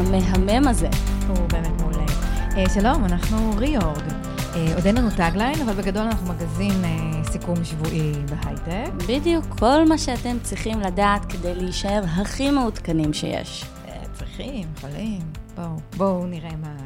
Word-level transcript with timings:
המהמם 0.00 0.68
הזה. 0.68 0.88
הוא 1.28 1.36
באמת 1.36 1.80
מעולה. 1.80 2.04
אה, 2.50 2.70
שלום, 2.74 3.04
אנחנו 3.04 3.50
ריאורג. 3.56 3.98
אה, 3.98 4.56
עוד 4.74 4.86
אין 4.86 4.96
לנו 4.96 5.10
טאגליין, 5.16 5.60
אבל 5.60 5.72
בגדול 5.72 6.02
אנחנו 6.02 6.32
מגזין 6.32 6.84
אה, 6.84 7.30
סיכום 7.30 7.64
שבועי 7.64 8.12
בהייטק. 8.12 8.92
בדיוק 9.08 9.44
כל 9.58 9.88
מה 9.88 9.98
שאתם 9.98 10.36
צריכים 10.42 10.80
לדעת 10.80 11.24
כדי 11.24 11.54
להישאר 11.54 12.02
הכי 12.04 12.50
מעודכנים 12.50 13.12
שיש. 13.12 13.64
אה, 13.86 13.90
צריכים, 14.12 14.68
יכולים. 14.76 15.20
בואו, 15.56 15.76
בואו 15.96 16.26
נראה 16.26 16.56
מה. 16.62 16.68
אה, 16.68 16.79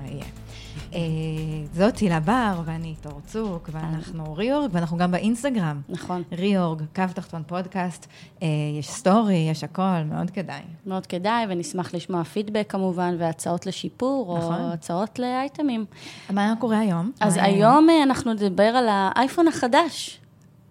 זאת 1.73 1.99
הילה 1.99 2.21
בר, 2.21 2.61
ואני 2.65 2.95
תור 3.01 3.21
צוק, 3.27 3.71
ואנחנו 3.73 4.35
ריאורג, 4.35 4.71
ואנחנו 4.73 4.97
גם 4.97 5.11
באינסטגרם. 5.11 5.81
נכון. 5.89 6.23
ריאורג, 6.33 6.83
קו 6.95 7.03
תחתון 7.15 7.43
פודקאסט, 7.47 8.07
אה, 8.43 8.49
יש 8.79 8.89
story, 8.91 9.49
יש 9.51 9.65
הכל, 9.65 10.03
מאוד 10.11 10.31
כדאי. 10.31 10.61
מאוד 10.87 11.07
כדאי, 11.07 11.47
ונשמח 11.49 11.95
לשמוע 11.95 12.25
פידבק 12.25 12.67
כמובן, 12.69 13.17
והצעות 13.19 13.67
לשיפור, 13.67 14.39
נכון. 14.39 14.61
או 14.61 14.73
הצעות 14.73 15.19
לאייטמים. 15.19 15.85
מה 16.31 16.55
קורה 16.59 16.79
היום? 16.79 17.11
אז 17.21 17.39
היום 17.43 17.91
אה, 17.91 18.03
אנחנו 18.03 18.33
נדבר 18.33 18.63
על 18.63 18.87
האייפון 18.89 19.49
החדש, 19.49 20.21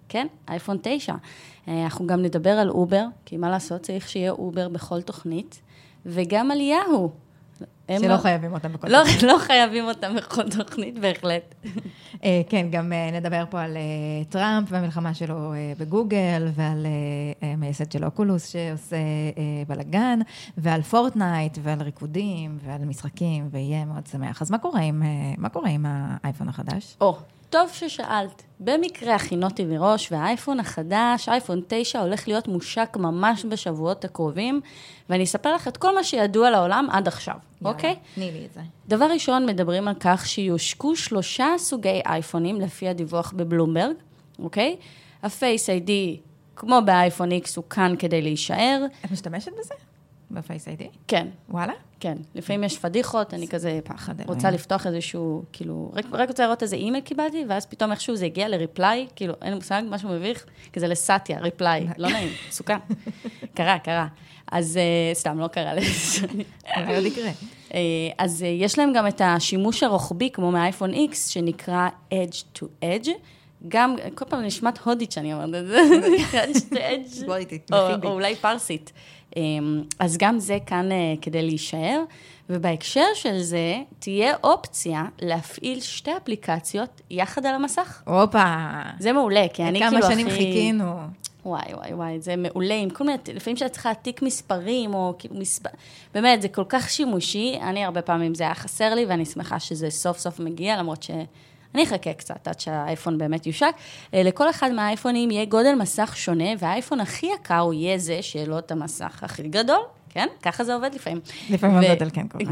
כן? 0.10 0.28
אייפון 0.50 0.78
9. 0.82 1.14
אנחנו 1.68 2.08
גם 2.08 2.22
נדבר 2.22 2.50
על 2.50 2.70
אובר, 2.70 3.06
כי 3.26 3.38
מה 3.38 3.50
לעשות, 3.50 3.82
צריך 3.82 4.10
שיהיה 4.10 4.32
אובר 4.32 4.70
בכל 4.70 5.02
תוכנית, 5.02 5.62
וגם 6.06 6.52
על 6.52 6.62
יאהו. 6.62 7.23
שלא 7.88 8.08
לא... 8.08 8.18
חייבים 8.18 8.54
אותם 8.54 8.74
בכל 8.74 8.88
לא, 8.88 9.00
תוכנית. 9.04 9.24
לא 9.24 9.38
חייבים 9.38 9.86
אותם 9.86 10.16
בכל 10.16 10.50
תוכנית, 10.58 11.00
בהחלט. 11.00 11.56
אה, 12.24 12.42
כן, 12.50 12.68
גם 12.72 12.94
אה, 12.94 13.12
נדבר 13.12 13.44
פה 13.50 13.62
על 13.62 13.78
אה, 13.78 14.26
טראמפ 14.30 14.68
והמלחמה 14.72 15.14
שלו 15.14 15.54
בגוגל, 15.80 16.48
ועל 16.56 16.86
המייסד 17.42 17.92
של 17.92 18.06
אוקולוס 18.06 18.48
שעושה 18.48 18.98
בלאגן, 19.68 20.20
ועל 20.58 20.82
פורטנייט, 20.82 21.58
ועל 21.64 21.82
ריקודים, 21.82 22.58
ועל 22.66 22.86
משחקים, 22.86 23.48
ויהיה 23.52 23.86
מאוד 23.86 24.08
שמח. 24.08 24.42
אז 24.42 24.52
מה 24.52 24.58
קורה 24.58 24.82
עם, 24.82 25.04
מה 25.38 25.50
קורה 25.50 25.70
עם 25.70 25.86
האייפון 25.88 26.50
החדש? 26.50 26.98
או, 27.02 27.18
טוב 27.54 27.70
ששאלת. 27.74 28.44
במקרה 28.60 29.16
הכינותי 29.16 29.66
מראש, 29.66 30.12
והאייפון 30.12 30.60
החדש, 30.60 31.30
אייפון 31.30 31.62
9, 31.68 32.00
הולך 32.00 32.28
להיות 32.28 32.48
מושק 32.48 32.98
ממש 33.00 33.46
בשבועות 33.46 34.06
הקרובים, 34.06 34.62
ואני 35.10 35.24
אספר 35.24 35.56
לך 35.56 35.68
את 35.68 35.78
כל 35.78 35.96
מה 35.96 36.04
שידוע 36.04 36.50
לעולם 36.50 36.88
עד 36.92 37.08
עכשיו, 37.08 37.34
יאללה, 37.34 37.76
אוקיי? 37.76 37.96
תני 38.16 38.32
לי 38.32 38.46
את 38.46 38.54
זה. 38.54 38.60
דבר 38.88 39.06
ראשון, 39.06 39.46
מדברים 39.46 39.88
על 39.88 39.94
כך 40.00 40.26
שיושקו 40.26 40.96
שלושה 40.96 41.48
סוגי 41.58 42.02
אייפונים, 42.06 42.62
לפי 42.62 42.88
הדיווח 42.88 43.34
בבלומברג, 43.36 43.96
אוקיי? 44.40 44.76
ה 45.24 45.33
Face 45.33 45.70
ID, 45.70 46.20
כמו 46.56 46.80
באייפון 46.86 47.32
X, 47.32 47.48
הוא 47.56 47.64
כאן 47.70 47.96
כדי 48.00 48.22
להישאר. 48.22 48.86
את 49.06 49.12
משתמשת 49.12 49.52
בזה? 49.60 49.74
ב 50.34 50.40
Face 50.40 50.68
ID? 50.68 50.88
כן. 51.08 51.28
וואלה? 51.50 51.74
כן. 52.00 52.18
לפעמים 52.36 52.64
יש 52.64 52.78
פדיחות, 52.78 53.34
אני 53.34 53.48
כזה 53.48 53.80
פחד 53.84 54.14
רוצה 54.28 54.52
לפתוח 54.52 54.88
איזשהו, 54.88 55.44
כאילו, 55.54 55.92
רק, 55.94 56.06
רק 56.12 56.30
רוצה 56.30 56.44
לראות 56.44 56.64
איזה 56.64 56.76
אימייל 56.76 57.04
קיבלתי, 57.04 57.46
ואז 57.50 57.66
פתאום 57.66 57.92
איכשהו 57.92 58.16
זה 58.16 58.26
הגיע 58.26 58.50
ל 58.50 58.58
reply, 58.58 59.08
כאילו, 59.16 59.34
אין 59.42 59.50
לי 59.50 59.56
מושג, 59.56 59.82
משהו 59.90 60.10
מביך, 60.10 60.46
כזה 60.74 60.88
לסאטיה, 60.88 61.40
reply, 61.40 61.88
לא 61.98 62.10
נעים, 62.10 62.30
סוכן. 62.52 62.78
קרה, 63.54 63.80
קרה. 63.80 64.08
אז 64.52 64.80
אה, 64.80 65.18
סתם, 65.18 65.40
לא 65.40 65.48
קרה 65.48 65.74
לזה. 65.74 66.28
עוד 66.96 67.06
יקרה. 67.06 67.30
אה, 67.74 67.80
אז 68.18 68.42
אה, 68.42 68.46
יש 68.46 68.80
להם 68.80 68.94
גם 68.94 69.08
את 69.08 69.22
השימוש 69.24 69.84
הרוחבי, 69.84 70.30
כמו 70.34 70.52
מאייפון 70.52 70.94
X, 70.94 71.16
שנקרא 71.30 71.90
Edge 72.12 72.60
to 72.60 72.64
Edge. 72.84 73.10
גם, 73.68 73.96
כל 74.16 74.26
פעם 74.26 74.42
נשמעת 74.42 74.78
הודית 74.78 75.12
שאני 75.12 75.34
אומרת 75.34 75.56
את 75.56 75.68
זה. 75.68 75.78
בואי 77.26 77.46
תתמכי 77.46 77.98
בי. 78.02 78.08
או 78.08 78.14
אולי 78.14 78.36
פרסית. 78.36 78.92
אמ, 79.36 79.84
אז 80.00 80.18
גם 80.18 80.40
זה 80.40 80.58
כאן 80.66 80.92
אה, 80.92 81.14
כדי 81.22 81.42
להישאר, 81.42 82.04
ובהקשר 82.50 83.06
של 83.16 83.42
זה, 83.42 83.76
תהיה 84.00 84.36
אופציה 84.44 85.06
להפעיל 85.22 85.82
שתי 85.82 86.12
אפליקציות 86.18 87.02
יחד 87.10 87.46
על 87.46 87.56
המסך. 87.56 88.04
הופה. 88.06 88.44
זה 89.00 89.14
מעולה, 89.14 89.46
כי 89.54 89.64
אני 89.64 89.80
כאילו 89.80 89.98
הכי... 89.98 90.06
כמה 90.06 90.12
שנים 90.16 90.30
חיכינו. 90.30 90.94
וואי, 91.46 91.74
וואי, 91.74 91.94
וואי, 91.94 92.22
זה 92.22 92.36
מעולה, 92.36 92.76
עם 92.76 92.90
כל 92.90 93.04
מיני, 93.04 93.18
לפעמים 93.34 93.58
שאת 93.58 93.72
צריכה 93.72 93.90
להעתיק 93.90 94.22
מספרים, 94.22 94.94
או 94.94 95.14
כאילו 95.20 95.36
מספר... 95.36 95.70
באמת, 96.14 96.42
זה 96.42 96.48
כל 96.48 96.64
כך 96.70 96.90
שימושי, 96.90 97.58
אני 97.62 97.86
הרבה 97.86 98.02
פעמים 98.02 98.36
זה 98.36 98.44
היה 98.44 98.56
חסר 98.56 98.94
לי, 98.94 99.06
ואני 99.06 99.26
שמחה 99.26 99.60
שזה 99.60 99.90
סוף 99.90 100.18
סוף 100.18 100.40
מגיע, 100.40 100.78
למרות 100.78 101.04
ש... 101.04 101.12
אני 101.76 101.84
אחכה 101.84 102.14
קצת 102.14 102.48
עד 102.48 102.60
שהאייפון 102.60 103.18
באמת 103.18 103.48
יושק. 103.48 103.72
אה, 104.14 104.24
לכל 104.24 104.50
אחד 104.50 104.72
מהאייפונים 104.72 105.32
יהיה 105.32 105.46
גודל 105.46 105.76
מסך 105.76 106.14
שונה, 106.18 106.50
והאייפון 106.60 107.00
הכי 107.00 107.28
יקר 107.40 107.60
הוא 107.60 107.74
יהיה 107.74 107.98
זה 107.98 108.22
שיהיה 108.22 108.46
לו 108.46 108.60
את 108.60 108.72
המסך 108.72 109.24
הכי 109.24 109.48
גדול. 109.48 109.82
כן? 110.10 110.28
ככה 110.42 110.64
זה 110.64 110.74
עובד 110.74 110.90
לפעמים. 110.96 111.20
לפעמים 111.50 111.78
ו... 111.78 111.82
גודל, 111.88 112.10
כן, 112.14 112.28
כמובן. 112.28 112.52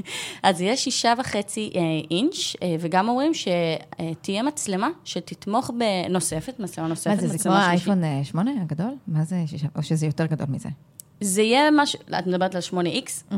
אז 0.42 0.60
יש 0.60 0.84
שישה 0.84 1.14
וחצי 1.18 1.70
אה, 1.74 1.80
אינץ', 2.10 2.56
אה, 2.62 2.76
וגם 2.80 3.08
אומרים 3.08 3.32
שתהיה 3.34 4.42
מצלמה 4.42 4.88
שתתמוך 5.04 5.70
בנוספת, 5.70 6.60
מצלמה 6.60 6.88
נוספת, 6.88 7.10
מה 7.10 7.16
זה, 7.16 7.28
זה 7.28 7.38
כמו 7.38 7.52
האייפון 7.52 8.02
8 8.24 8.50
הגדול? 8.62 8.94
מה 9.06 9.24
זה 9.24 9.36
שישה, 9.46 9.66
או 9.76 9.82
שזה 9.82 10.06
יותר 10.06 10.26
גדול 10.26 10.46
מזה? 10.50 10.68
זה 11.20 11.42
יהיה 11.42 11.70
משהו, 11.70 12.00
את 12.18 12.26
מדברת 12.26 12.54
על 12.54 12.60
8X? 12.70 13.34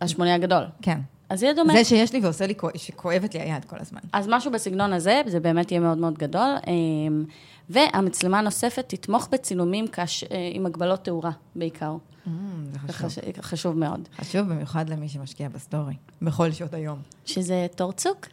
על 0.00 0.08
8 0.08 0.34
הגדול. 0.34 0.64
כן. 0.82 1.00
אז 1.32 1.42
יהיה 1.42 1.54
דומה. 1.54 1.72
זה 1.72 1.84
שיש 1.84 2.12
לי 2.12 2.20
ועושה 2.20 2.46
לי, 2.46 2.54
שכואבת 2.76 3.34
לי 3.34 3.40
היד 3.40 3.64
כל 3.64 3.76
הזמן. 3.80 4.00
אז 4.12 4.26
משהו 4.28 4.52
בסגנון 4.52 4.92
הזה, 4.92 5.22
זה 5.26 5.40
באמת 5.40 5.70
יהיה 5.70 5.80
מאוד 5.80 5.98
מאוד 5.98 6.18
גדול. 6.18 6.54
אמ, 6.66 7.24
והמצלמה 7.70 8.38
הנוספת 8.38 8.84
תתמוך 8.88 9.28
בצילומים 9.32 9.86
קש, 9.90 10.24
אה, 10.24 10.50
עם 10.52 10.66
הגבלות 10.66 11.04
תאורה 11.04 11.30
בעיקר. 11.56 11.96
Mm, 12.26 12.28
זה 12.72 12.92
חשוב. 12.92 13.10
חש, 13.10 13.18
חשוב 13.40 13.78
מאוד. 13.78 14.08
חשוב 14.16 14.48
במיוחד 14.48 14.88
למי 14.88 15.08
שמשקיע 15.08 15.48
בסטורי, 15.48 15.94
בכל 16.22 16.52
שעות 16.52 16.74
היום. 16.74 16.98
שזה 17.24 17.66
תור 17.76 17.92
צוק. 17.92 18.26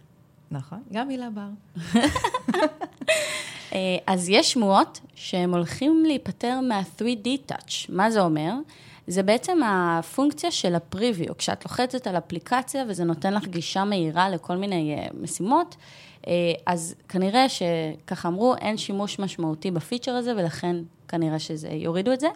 נכון, 0.51 0.79
גם 0.93 1.09
הילה 1.09 1.27
בר. 1.29 1.49
אה, 3.73 3.97
אז 4.07 4.29
יש 4.29 4.51
שמועות 4.51 4.99
שהם 5.15 5.53
הולכים 5.53 6.03
להיפטר 6.05 6.59
מה-3D 6.67 7.51
touch. 7.51 7.85
מה 7.89 8.11
זה 8.11 8.21
אומר? 8.21 8.53
זה 9.09 9.23
בעצם 9.23 9.59
הפונקציה 9.65 10.51
של 10.51 10.75
הפריוויו. 10.75 11.37
כשאת 11.37 11.65
לוחצת 11.65 12.07
על 12.07 12.17
אפליקציה 12.17 12.83
וזה 12.87 13.03
נותן 13.03 13.33
לך 13.33 13.47
גישה 13.47 13.83
מהירה 13.83 14.29
לכל 14.29 14.55
מיני 14.55 14.97
uh, 14.97 15.15
משימות, 15.21 15.75
uh, 16.21 16.27
אז 16.65 16.95
כנראה 17.07 17.45
שככה 17.49 18.27
אמרו, 18.27 18.55
אין 18.55 18.77
שימוש 18.77 19.19
משמעותי 19.19 19.71
בפיצ'ר 19.71 20.11
הזה, 20.11 20.33
ולכן 20.37 20.75
כנראה 21.07 21.39
שזה, 21.39 21.69
יורידו 21.69 22.13
את 22.13 22.19
זה. 22.19 22.27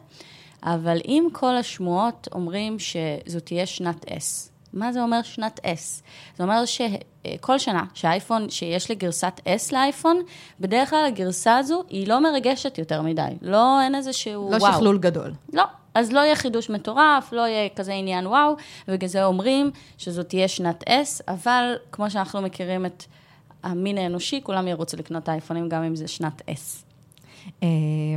אבל 0.63 0.97
אם 1.07 1.27
כל 1.31 1.55
השמועות 1.55 2.27
אומרים 2.31 2.77
שזו 2.79 3.39
תהיה 3.39 3.65
שנת 3.65 4.05
S, 4.05 4.49
מה 4.73 4.93
זה 4.93 5.03
אומר 5.03 5.21
שנת 5.21 5.59
S? 5.59 6.03
זה 6.37 6.43
אומר 6.43 6.63
שכל 6.65 7.59
שנה 7.59 7.83
שהאייפון, 7.93 8.49
שיש 8.49 8.89
לי 8.89 8.95
גרסת 8.95 9.41
S 9.45 9.73
לאייפון, 9.73 10.21
בדרך 10.59 10.89
כלל 10.89 11.05
הגרסה 11.05 11.57
הזו 11.57 11.83
היא 11.89 12.07
לא 12.07 12.23
מרגשת 12.23 12.77
יותר 12.77 13.01
מדי. 13.01 13.21
לא, 13.41 13.81
אין 13.81 13.95
איזה 13.95 14.13
שהוא 14.13 14.51
לא 14.51 14.57
וואו. 14.57 14.71
לא 14.71 14.77
שכלול 14.77 14.97
גדול. 14.97 15.33
לא, 15.53 15.63
אז 15.95 16.11
לא 16.11 16.19
יהיה 16.19 16.35
חידוש 16.35 16.69
מטורף, 16.69 17.33
לא 17.33 17.41
יהיה 17.41 17.69
כזה 17.69 17.93
עניין 17.93 18.27
וואו, 18.27 18.55
ובגלל 18.87 19.09
זה 19.09 19.25
אומרים 19.25 19.71
שזאת 19.97 20.29
תהיה 20.29 20.47
שנת 20.47 20.83
S, 20.89 21.23
אבל 21.27 21.75
כמו 21.91 22.09
שאנחנו 22.09 22.41
מכירים 22.41 22.85
את 22.85 23.03
המין 23.63 23.97
האנושי, 23.97 24.41
כולם 24.43 24.67
ירוצו 24.67 24.97
לקנות 24.97 25.29
אייפונים 25.29 25.69
גם 25.69 25.83
אם 25.83 25.95
זה 25.95 26.07
שנת 26.07 26.41
S. 26.41 26.92
Um, 27.47 27.65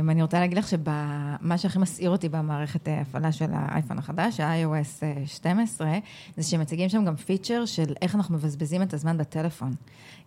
אני 0.09 0.21
רוצה 0.21 0.39
להגיד 0.39 0.57
לך 0.57 0.67
שמה 0.67 1.57
שהכי 1.57 1.79
מסעיר 1.79 2.09
אותי 2.09 2.29
במערכת 2.29 2.87
ההפעלה 2.87 3.31
של 3.31 3.45
האייפון 3.53 3.97
החדש, 3.97 4.39
ה-iOS 4.39 5.03
12, 5.25 5.97
זה 6.37 6.43
שמציגים 6.43 6.89
שם 6.89 7.05
גם 7.05 7.15
פיצ'ר 7.15 7.65
של 7.65 7.93
איך 8.01 8.15
אנחנו 8.15 8.35
מבזבזים 8.35 8.81
את 8.81 8.93
הזמן 8.93 9.17
בטלפון. 9.17 9.71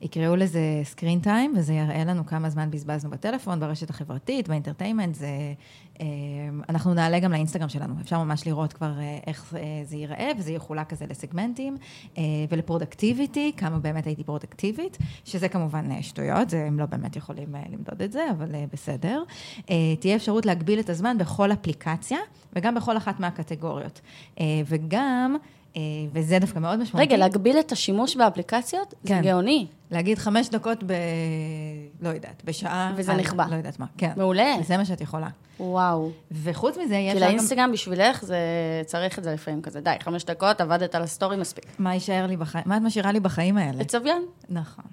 יקראו 0.00 0.36
לזה 0.36 0.60
screen 0.94 1.24
time, 1.26 1.58
וזה 1.58 1.74
יראה 1.74 2.04
לנו 2.04 2.26
כמה 2.26 2.50
זמן 2.50 2.70
בזבזנו 2.70 3.10
בטלפון, 3.10 3.60
ברשת 3.60 3.90
החברתית, 3.90 4.48
באינטרטיימנט, 4.48 5.14
זה... 5.14 5.28
Um, 5.94 6.02
אנחנו 6.68 6.94
נעלה 6.94 7.18
גם 7.18 7.32
לאינסטגרם 7.32 7.68
שלנו, 7.68 7.94
אפשר 8.00 8.24
ממש 8.24 8.46
לראות 8.46 8.72
כבר 8.72 8.92
uh, 8.98 9.24
איך 9.26 9.54
זה 9.84 9.96
ייראה, 9.96 10.30
וזה 10.38 10.52
יחולק 10.52 10.88
כזה 10.90 11.06
לסגמנטים, 11.10 11.76
ולפרודקטיביטי, 12.50 13.52
כמה 13.56 13.78
באמת 13.78 14.06
הייתי 14.06 14.24
פרודקטיבית, 14.24 14.98
שזה 15.24 15.48
כמובן 15.48 16.02
שטויות, 16.02 16.52
הם 16.52 16.78
לא 16.78 16.86
באמת 16.86 17.16
יכולים 17.16 17.54
למדוד 17.72 18.02
את 18.02 18.12
זה, 18.12 18.26
אבל 18.30 18.54
בסדר. 18.72 18.89
בסדר. 18.90 19.22
אה, 19.70 19.96
תהיה 20.00 20.16
אפשרות 20.16 20.46
להגביל 20.46 20.80
את 20.80 20.90
הזמן 20.90 21.18
בכל 21.18 21.52
אפליקציה, 21.52 22.18
וגם 22.52 22.74
בכל 22.74 22.96
אחת 22.96 23.20
מהקטגוריות. 23.20 24.00
אה, 24.40 24.44
וגם... 24.66 25.36
אה, 25.76 25.80
וזה 26.12 26.38
דווקא 26.38 26.58
מאוד 26.58 26.78
משמעותי. 26.78 27.06
רגע, 27.06 27.16
להגביל 27.16 27.60
את 27.60 27.72
השימוש 27.72 28.16
באפליקציות? 28.16 28.94
כן. 29.06 29.22
זה 29.22 29.28
גאוני. 29.28 29.66
להגיד 29.90 30.18
חמש 30.18 30.48
דקות 30.48 30.84
ב... 30.84 30.92
לא 32.00 32.08
יודעת, 32.08 32.42
בשעה... 32.44 32.92
וזה 32.96 33.14
נכבה. 33.14 33.46
לא 33.50 33.56
יודעת 33.56 33.78
מה, 33.78 33.86
כן. 33.98 34.12
מעולה. 34.16 34.54
זה 34.66 34.76
מה 34.76 34.84
שאת 34.84 35.00
יכולה. 35.00 35.28
וואו. 35.60 36.10
וחוץ 36.32 36.76
מזה, 36.84 36.96
יש 36.96 37.12
כי 37.12 37.20
גם... 37.20 37.26
לאינסטגרם 37.26 37.72
בשבילך, 37.72 38.24
זה 38.24 38.38
צריך 38.86 39.18
את 39.18 39.24
זה 39.24 39.32
לפעמים 39.32 39.62
כזה. 39.62 39.80
די, 39.80 39.94
חמש 40.00 40.24
דקות, 40.24 40.60
עבדת 40.60 40.94
על 40.94 41.02
ה 41.02 41.07
story, 41.07 41.36
מספיק. 41.36 41.64
מה 41.78 41.94
יישאר 41.94 42.26
לי 42.26 42.36
בחיים? 42.36 42.64
מה 42.66 42.76
את 42.76 42.82
משאירה 42.82 43.12
לי 43.12 43.20
בחיים 43.20 43.56
האלה? 43.58 43.78
לצביון. 43.80 44.22
נכון. 44.48 44.84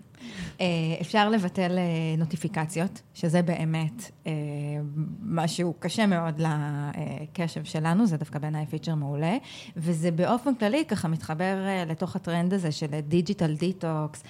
אה, 0.61 0.65
אפשר 1.01 1.29
לבטל 1.29 1.77
אה, 1.77 1.83
נוטיפיקציות, 2.17 3.01
שזה 3.13 3.41
באמת 3.41 4.11
אה, 4.27 4.31
משהו 5.21 5.73
קשה 5.79 6.05
מאוד 6.05 6.41
לקשב 6.41 7.63
שלנו, 7.63 8.05
זה 8.05 8.17
דווקא 8.17 8.39
בעיניי 8.39 8.65
feature 8.65 8.95
מעולה, 8.95 9.37
וזה 9.77 10.11
באופן 10.11 10.55
כללי 10.55 10.85
ככה 10.85 11.07
מתחבר 11.07 11.55
לתוך 11.87 12.15
הטרנד 12.15 12.53
הזה 12.53 12.71
של 12.71 12.99
digital 13.07 13.55
detox, 13.55 14.23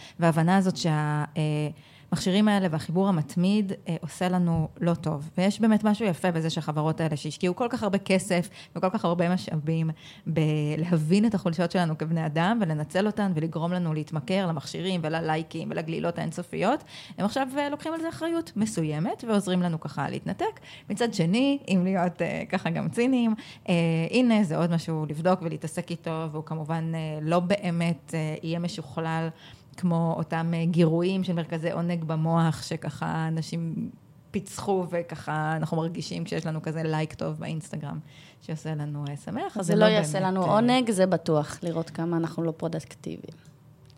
הזאת 0.57 0.77
שה... 0.77 1.24
אה, 1.38 1.69
המכשירים 2.12 2.48
האלה 2.48 2.68
והחיבור 2.71 3.07
המתמיד 3.07 3.74
אה, 3.88 3.95
עושה 4.01 4.30
לנו 4.30 4.68
לא 4.81 4.94
טוב. 4.94 5.30
ויש 5.38 5.62
באמת 5.62 5.83
משהו 5.83 6.06
יפה 6.06 6.31
בזה 6.31 6.50
שהחברות 6.50 7.01
האלה 7.01 7.18
שהשקיעו 7.18 7.56
כל 7.56 7.68
כך 7.69 7.83
הרבה 7.83 7.98
כסף 7.98 8.50
וכל 8.75 8.89
כך 8.89 9.06
הרבה 9.06 9.33
משאבים 9.33 9.89
בלהבין 10.27 11.25
את 11.25 11.33
החולשות 11.33 11.71
שלנו 11.71 11.98
כבני 11.98 12.25
אדם 12.25 12.59
ולנצל 12.62 13.07
אותן 13.07 13.31
ולגרום 13.36 13.74
לנו 13.74 13.94
להתמכר 13.94 14.48
למכשירים 14.48 15.01
וללייקים 15.04 15.71
ולגלילות 15.71 16.18
האינסופיות, 16.18 16.83
הם 17.18 17.25
עכשיו 17.25 17.48
אה, 17.57 17.69
לוקחים 17.69 17.94
על 17.94 18.01
זה 18.01 18.09
אחריות 18.09 18.51
מסוימת 18.56 19.24
ועוזרים 19.27 19.62
לנו 19.62 19.80
ככה 19.80 20.09
להתנתק. 20.09 20.59
מצד 20.89 21.13
שני, 21.13 21.59
אם 21.68 21.81
להיות 21.83 22.21
אה, 22.21 22.44
ככה 22.50 22.69
גם 22.69 22.89
ציניים, 22.89 23.36
הנה 24.12 24.44
זה 24.44 24.57
עוד 24.57 24.71
משהו 24.71 25.06
לבדוק 25.09 25.42
ולהתעסק 25.42 25.92
איתו, 25.92 26.27
והוא 26.31 26.44
כמובן 26.44 26.92
לא 27.21 27.39
באמת 27.39 28.13
יהיה 28.44 28.59
משוכלל. 28.59 29.30
כמו 29.78 30.14
אותם 30.18 30.54
אה, 30.54 30.66
גירויים 30.66 31.24
של 31.24 31.34
מרכזי 31.34 31.72
עונג 31.72 32.04
במוח, 32.04 32.64
שככה 32.64 33.28
אנשים 33.28 33.90
פיצחו 34.32 34.86
וככה 34.90 35.54
אנחנו 35.56 35.78
מרגישים 35.78 36.24
כשיש 36.24 36.46
לנו 36.46 36.62
כזה 36.62 36.84
לייק 36.84 37.14
טוב 37.14 37.40
באינסטגרם, 37.40 38.00
שעושה 38.42 38.76
לנו 38.76 39.06
שמח. 39.26 39.62
זה 39.62 39.76
לא 39.76 39.86
יעשה 39.86 40.20
באמת, 40.20 40.34
לנו 40.34 40.44
אה, 40.46 40.52
עונג, 40.52 40.92
זה 40.92 41.06
בטוח, 41.06 41.60
לראות 41.64 41.90
כמה 41.90 42.18
אנחנו 42.18 42.44
לא 42.44 42.52
פרודקטיביים. 42.52 43.38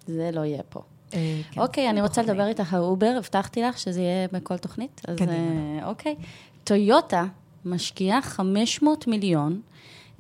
זה 0.08 0.30
לא 0.34 0.46
יהיה 0.46 0.64
פה. 0.70 0.82
אה, 1.14 1.42
כן, 1.52 1.62
אוקיי, 1.62 1.90
אני 1.90 2.02
רוצה 2.02 2.22
פחות 2.22 2.30
לדבר 2.30 2.48
איתך 2.48 2.74
על 2.74 2.82
אובר, 2.82 3.14
הבטחתי 3.18 3.62
לך 3.62 3.78
שזה 3.78 4.02
יהיה 4.02 4.28
בכל 4.32 4.58
תוכנית. 4.58 5.02
אז 5.08 5.18
קדימה. 5.18 5.86
אוקיי. 5.86 6.16
טויוטה 6.64 7.26
משקיעה 7.66 8.22
500 8.22 9.08
מיליון 9.08 9.62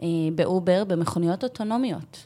אה, 0.02 0.08
באובר 0.36 0.84
במכוניות 0.84 1.44
אוטונומיות? 1.44 2.26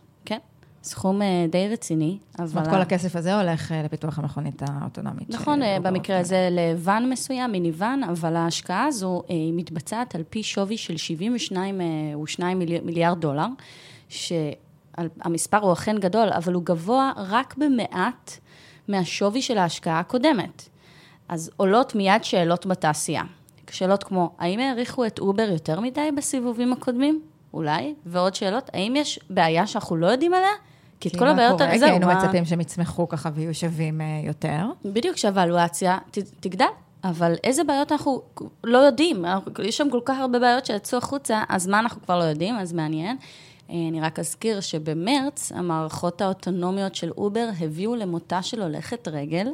סכום 0.84 1.22
אה, 1.22 1.46
די 1.50 1.68
רציני, 1.70 2.18
אבל... 2.40 2.66
כל 2.70 2.82
הכסף 2.82 3.16
הזה 3.16 3.40
הולך 3.42 3.72
אה, 3.72 3.84
לפיתוח 3.84 4.20
המכונית 4.20 4.62
האוטונומית. 4.68 5.30
נכון, 5.30 5.64
אה, 5.64 5.78
במקרה 5.80 5.94
אופטימי. 6.20 6.20
הזה 6.20 6.50
לוואן 6.52 7.10
מסוים, 7.10 7.52
מיניוואן, 7.52 8.02
אבל 8.04 8.36
ההשקעה 8.36 8.86
הזו 8.86 9.24
היא 9.28 9.54
מתבצעת 9.56 10.16
על 10.16 10.24
פי 10.30 10.44
שווי 10.44 10.78
של 10.78 10.98
72 10.98 11.82
אה, 11.82 11.86
ושניים 12.20 12.60
מילי- 12.60 12.80
מיליארד 12.80 13.22
דולר, 13.22 13.46
שהמספר 14.10 15.58
הוא 15.58 15.74
אכן 15.74 15.98
גדול, 16.00 16.30
אבל 16.30 16.54
הוא 16.54 16.64
גבוה 16.66 17.12
רק 17.18 17.56
במעט 17.58 18.32
מהשווי 18.88 19.42
של 19.42 19.58
ההשקעה 19.58 20.00
הקודמת. 20.00 20.70
אז 21.30 21.52
עולות 21.58 21.96
מיד 21.96 22.24
שאלות 22.24 22.66
בתעשייה. 22.66 23.24
שאלות 23.72 24.04
כמו, 24.04 24.32
האם 24.40 24.60
העריכו 24.60 25.06
את 25.06 25.20
אובר 25.20 25.50
יותר 25.52 25.80
מדי 25.80 26.10
בסיבובים 26.18 26.74
הקודמים? 26.74 27.22
אולי. 27.54 27.94
ועוד 28.06 28.36
שאלות, 28.36 28.70
האם 28.74 28.94
יש 28.96 29.20
בעיה 29.30 29.68
שאנחנו 29.68 29.96
לא 29.96 30.08
יודעים 30.08 30.34
עליה? 30.34 30.50
כי 31.04 31.10
את 31.10 31.14
כי 31.14 31.20
כל 31.20 31.28
הבעיות? 31.28 31.62
האלה, 31.62 31.72
כי 31.74 31.80
זהו, 31.80 31.90
היינו 31.90 32.08
מה- 32.08 32.16
מצפים 32.24 32.46
שהם 32.46 32.62
יצמחו 32.62 33.10
ככה 33.10 33.30
ויהיו 33.34 33.54
שווים 33.56 34.02
אה, 34.02 34.06
יותר. 34.26 34.66
בדיוק, 34.86 35.18
שהאוולואציה 35.18 35.98
ת- 36.12 36.18
תגדל, 36.40 36.66
אבל 37.04 37.34
איזה 37.44 37.64
בעיות 37.64 37.92
אנחנו 37.92 38.22
לא 38.64 38.78
יודעים? 38.78 39.26
יש 39.64 39.78
שם 39.78 39.88
כל 39.92 40.00
כך 40.06 40.18
הרבה 40.20 40.40
בעיות 40.40 40.66
שיצאו 40.66 40.98
החוצה, 40.98 41.44
אז 41.50 41.68
מה 41.68 41.80
אנחנו 41.80 42.02
כבר 42.02 42.20
לא 42.20 42.24
יודעים? 42.24 42.56
אז 42.56 42.74
מעניין. 42.74 43.18
אה, 43.70 43.76
אני 43.90 44.02
רק 44.02 44.20
אזכיר 44.20 44.60
שבמרץ 44.62 45.52
המערכות 45.56 46.22
האוטונומיות 46.22 46.96
של 46.96 47.12
אובר 47.18 47.50
הביאו 47.60 47.96
למותה 47.96 48.42
של 48.42 48.62
הולכת 48.62 49.08
רגל, 49.08 49.48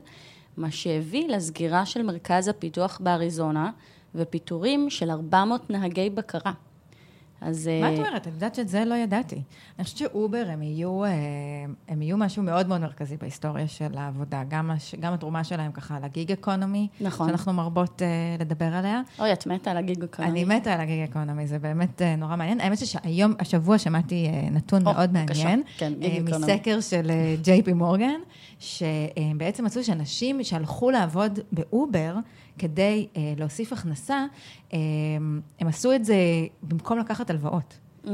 מה 0.57 0.71
שהביא 0.71 1.27
לסגירה 1.29 1.85
של 1.85 2.03
מרכז 2.03 2.47
הפיתוח 2.47 2.99
באריזונה 3.03 3.69
ופיטורים 4.15 4.89
של 4.89 5.11
400 5.11 5.69
נהגי 5.69 6.09
בקרה. 6.09 6.51
אז... 7.41 7.69
מה 7.81 7.87
אה, 7.87 7.93
את 7.93 7.97
אומרת? 7.99 8.27
את 8.27 8.33
יודעת 8.33 8.55
שאת 8.55 8.69
זה 8.69 8.85
לא 8.85 8.95
ידעתי. 8.95 9.41
אני 9.77 9.83
חושבת 9.83 9.97
שאובר 9.97 10.43
הם 10.47 10.61
יהיו, 10.61 11.03
אה, 11.03 11.09
הם 11.87 12.01
יהיו 12.01 12.17
משהו 12.17 12.43
מאוד 12.43 12.67
מאוד 12.67 12.81
מרכזי 12.81 13.17
בהיסטוריה 13.17 13.67
של 13.67 13.97
העבודה. 13.97 14.43
גם, 14.47 14.71
הש, 14.71 14.95
גם 14.95 15.13
התרומה 15.13 15.43
שלהם 15.43 15.71
ככה 15.71 15.99
ל 16.03 16.10
gig 16.10 16.31
economy, 16.31 16.87
נכון. 17.01 17.27
שאנחנו 17.27 17.53
מרבות 17.53 18.01
אה, 18.01 18.07
לדבר 18.39 18.65
עליה. 18.65 19.01
אוי, 19.19 19.33
את 19.33 19.47
מתה 19.47 19.71
על 19.71 19.77
ה 19.77 19.83
gig, 19.83 20.05
אני 20.19 20.45
מתה 20.45 20.73
על 20.73 20.81
ה 20.81 20.88
gig 20.88 21.09
economy, 21.09 21.47
זה 21.47 21.59
באמת 21.59 22.01
אה, 22.01 22.15
נורא 22.15 22.35
מעניין. 22.35 22.61
האמת 22.61 22.77
שהיום, 22.85 23.33
השבוע 23.39 23.77
שמעתי 23.77 24.27
אה, 24.27 24.49
נתון 24.51 24.87
או, 24.87 24.93
מאוד 24.93 25.13
בבקשה. 25.13 25.43
מעניין. 25.43 25.63
כן, 25.77 25.93
אה, 25.93 26.09
gig 26.09 26.27
economy. 26.27 26.53
מסקר 26.53 26.81
של 26.81 27.11
ג'יי 27.41 27.63
פי 27.63 27.73
מורגן, 27.73 28.19
שבעצם 28.59 29.65
מצאו 29.65 29.83
שאנשים 29.83 30.43
שהלכו 30.43 30.91
לעבוד 30.91 31.39
באובר 31.51 32.15
כדי 32.59 33.07
אה, 33.17 33.33
להוסיף 33.37 33.73
הכנסה, 33.73 34.25
אה, 34.73 34.77
הם 35.59 35.67
עשו 35.67 35.93
את 35.93 36.05
זה 36.05 36.15
במקום 36.63 36.99
לקחת 36.99 37.28
הלוואות. 37.29 37.77
Mm, 38.05 38.09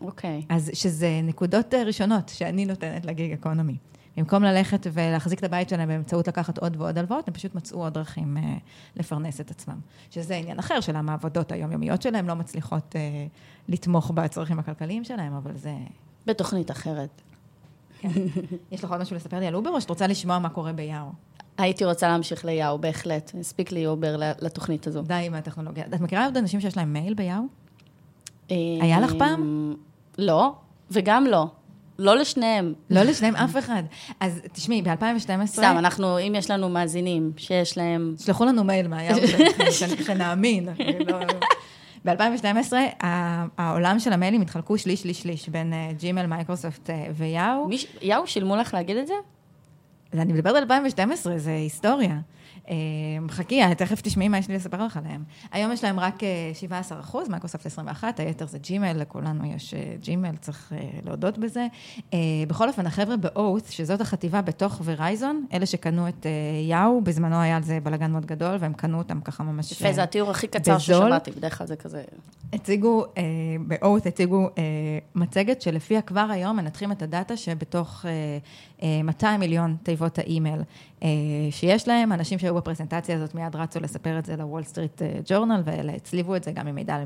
אוקיי. 0.00 0.42
אז 0.48 0.70
שזה 0.74 1.20
נקודות 1.22 1.74
אה, 1.74 1.82
ראשונות 1.82 2.28
שאני 2.28 2.66
נותנת 2.66 3.04
לגיג 3.04 3.32
אקונומי. 3.32 3.76
במקום 4.16 4.42
ללכת 4.42 4.86
ולהחזיק 4.92 5.38
את 5.38 5.44
הבית 5.44 5.68
שלהם 5.68 5.88
באמצעות 5.88 6.28
לקחת 6.28 6.58
עוד 6.58 6.76
ועוד 6.76 6.98
הלוואות, 6.98 7.28
הם 7.28 7.34
פשוט 7.34 7.54
מצאו 7.54 7.82
עוד 7.82 7.94
דרכים 7.94 8.36
אה, 8.36 8.56
לפרנס 8.96 9.40
את 9.40 9.50
עצמם. 9.50 9.78
שזה 10.10 10.36
עניין 10.36 10.58
אחר 10.58 10.80
של 10.80 10.96
למה 10.96 11.12
העבודות 11.12 11.52
היומיומיות 11.52 12.02
שלהם 12.02 12.28
לא 12.28 12.34
מצליחות 12.34 12.96
אה, 12.96 13.26
לתמוך 13.68 14.10
בצרכים 14.10 14.58
הכלכליים 14.58 15.04
שלהם, 15.04 15.32
אבל 15.32 15.56
זה... 15.56 15.74
בתוכנית 16.26 16.70
אחרת. 16.70 17.22
יש 18.72 18.84
לך 18.84 18.90
עוד 18.90 19.00
משהו 19.00 19.16
לספר 19.16 19.38
לי 19.38 19.46
על 19.46 19.54
אובר, 19.54 19.70
או 19.70 19.80
שאת 19.80 19.90
רוצה 19.90 20.06
לשמוע 20.06 20.38
מה 20.38 20.48
קורה 20.48 20.72
ביאו? 20.72 21.12
הייתי 21.58 21.84
רוצה 21.84 22.08
להמשיך 22.08 22.44
ליאו, 22.44 22.78
בהחלט. 22.78 23.32
הספיק 23.40 23.72
לי 23.72 23.86
אובר 23.86 24.16
לתוכנית 24.40 24.86
הזו. 24.86 25.02
די 25.02 25.14
עם 25.14 25.34
הטכנולוגיה. 25.34 25.84
את 25.86 26.00
מכירה 26.00 26.24
עוד 26.24 26.36
אנשים 26.36 26.60
שיש 26.60 26.76
להם 26.76 26.92
מייל 26.92 27.14
ביאו? 27.14 27.42
היה 28.80 29.00
לך 29.00 29.12
פעם? 29.18 29.74
לא, 30.18 30.52
וגם 30.90 31.26
לא. 31.26 31.46
לא 31.98 32.16
לשניהם. 32.16 32.74
לא 32.90 33.02
לשניהם 33.02 33.36
אף 33.36 33.56
אחד. 33.58 33.82
אז 34.20 34.40
תשמעי, 34.52 34.82
ב-2012... 34.82 35.46
סתם, 35.46 35.74
אנחנו, 35.78 36.18
אם 36.18 36.34
יש 36.36 36.50
לנו 36.50 36.68
מאזינים 36.68 37.32
שיש 37.36 37.78
להם... 37.78 38.14
שלחו 38.18 38.44
לנו 38.44 38.64
מייל 38.64 38.86
שלכם, 39.16 39.64
שנ- 39.70 40.04
שנאמין. 40.04 40.68
ב-2012, 42.04 42.72
העולם 43.58 43.98
של 43.98 44.12
המיילים 44.12 44.40
התחלקו 44.40 44.78
שליש, 44.78 45.02
שליש, 45.02 45.22
שליש, 45.22 45.48
בין 45.48 45.72
ג'ימל, 45.96 46.26
מייקרוסופט 46.26 46.90
ויאו. 47.14 47.68
יאו, 48.02 48.26
שילמו 48.26 48.56
לך 48.56 48.74
להגיד 48.74 48.96
את 48.96 49.06
זה? 49.06 49.14
אני 50.12 50.32
מדברת 50.32 50.54
על 50.56 50.62
2012, 50.62 51.38
זה 51.38 51.50
היסטוריה. 51.52 52.18
אה, 52.68 52.74
חכי, 53.28 53.62
אה, 53.62 53.74
תכף 53.74 54.00
תשמעי 54.00 54.28
מה 54.28 54.38
יש 54.38 54.48
לי 54.48 54.54
לספר 54.54 54.84
לך 54.84 54.96
עליהם. 54.96 55.24
היום 55.52 55.72
יש 55.72 55.84
להם 55.84 56.00
רק 56.00 56.24
אה, 56.24 56.50
17 56.54 57.00
אחוז, 57.00 57.28
מייקרוסופט 57.28 57.66
21, 57.66 58.20
היתר 58.20 58.46
זה 58.46 58.58
ג'ימל, 58.58 58.92
לכולנו 58.92 59.46
יש 59.46 59.74
אה, 59.74 59.94
ג'ימל, 60.00 60.36
צריך 60.36 60.72
אה, 60.72 60.88
להודות 61.04 61.38
בזה. 61.38 61.66
אה, 62.14 62.18
בכל 62.48 62.68
אופן, 62.68 62.86
החבר'ה 62.86 63.16
ב 63.16 63.24
Oath, 63.24 63.66
שזאת 63.70 64.00
החטיבה 64.00 64.42
בתוך 64.42 64.80
ורייזון, 64.84 65.46
אלה 65.52 65.66
שקנו 65.66 66.08
את 66.08 66.26
אה, 66.26 66.30
יאו, 66.68 67.00
בזמנו 67.00 67.40
היה 67.40 67.56
על 67.56 67.62
זה 67.62 67.78
בלאגן 67.82 68.10
מאוד 68.10 68.26
גדול, 68.26 68.56
והם 68.60 68.72
קנו 68.72 68.98
אותם 68.98 69.20
ככה 69.20 69.42
ממש... 69.42 69.72
יפה, 69.72 69.92
זה 69.92 70.02
התיאור 70.02 70.30
הכי 70.30 70.46
קצר 70.46 70.76
בזול. 70.76 70.96
ששמעתי, 70.96 71.30
בדרך 71.30 71.58
כלל 71.58 71.66
זה 71.66 71.76
כזה... 71.76 72.02
הציגו, 72.52 73.04
אה, 73.18 73.22
ב 73.66 73.74
Oath 73.74 74.06
הציגו 74.06 74.48
אה, 74.58 74.62
מצגת 75.14 75.62
שלפיה 75.62 76.02
כבר 76.02 76.26
היום 76.30 76.56
מנתחים 76.56 76.92
את 76.92 77.02
ה 77.02 77.09
data 77.09 77.36
שבתוך 77.36 78.06
אה, 78.06 78.10
אה, 78.82 79.02
200 79.02 79.40
מיליון 79.40 79.76
תיבות 79.82 80.18
האימייל 80.18 80.60
אה, 80.60 80.64
שיש 81.50 81.88
להם. 81.88 82.12
אנשים 82.12 82.38
שהיו 82.38 82.54
בפרזנטציה 82.54 83.16
הזאת 83.16 83.34
מיד 83.34 83.56
רצו 83.56 83.80
לספר 83.80 84.18
את 84.18 84.26
זה 84.26 84.36
לוול 84.36 84.62
סטריט 84.62 85.02
ג'ורנל, 85.26 85.62
והצליבו 85.64 86.36
את 86.36 86.44
זה 86.44 86.52
גם 86.52 86.66
עם 86.66 86.74
מידע 86.74 86.98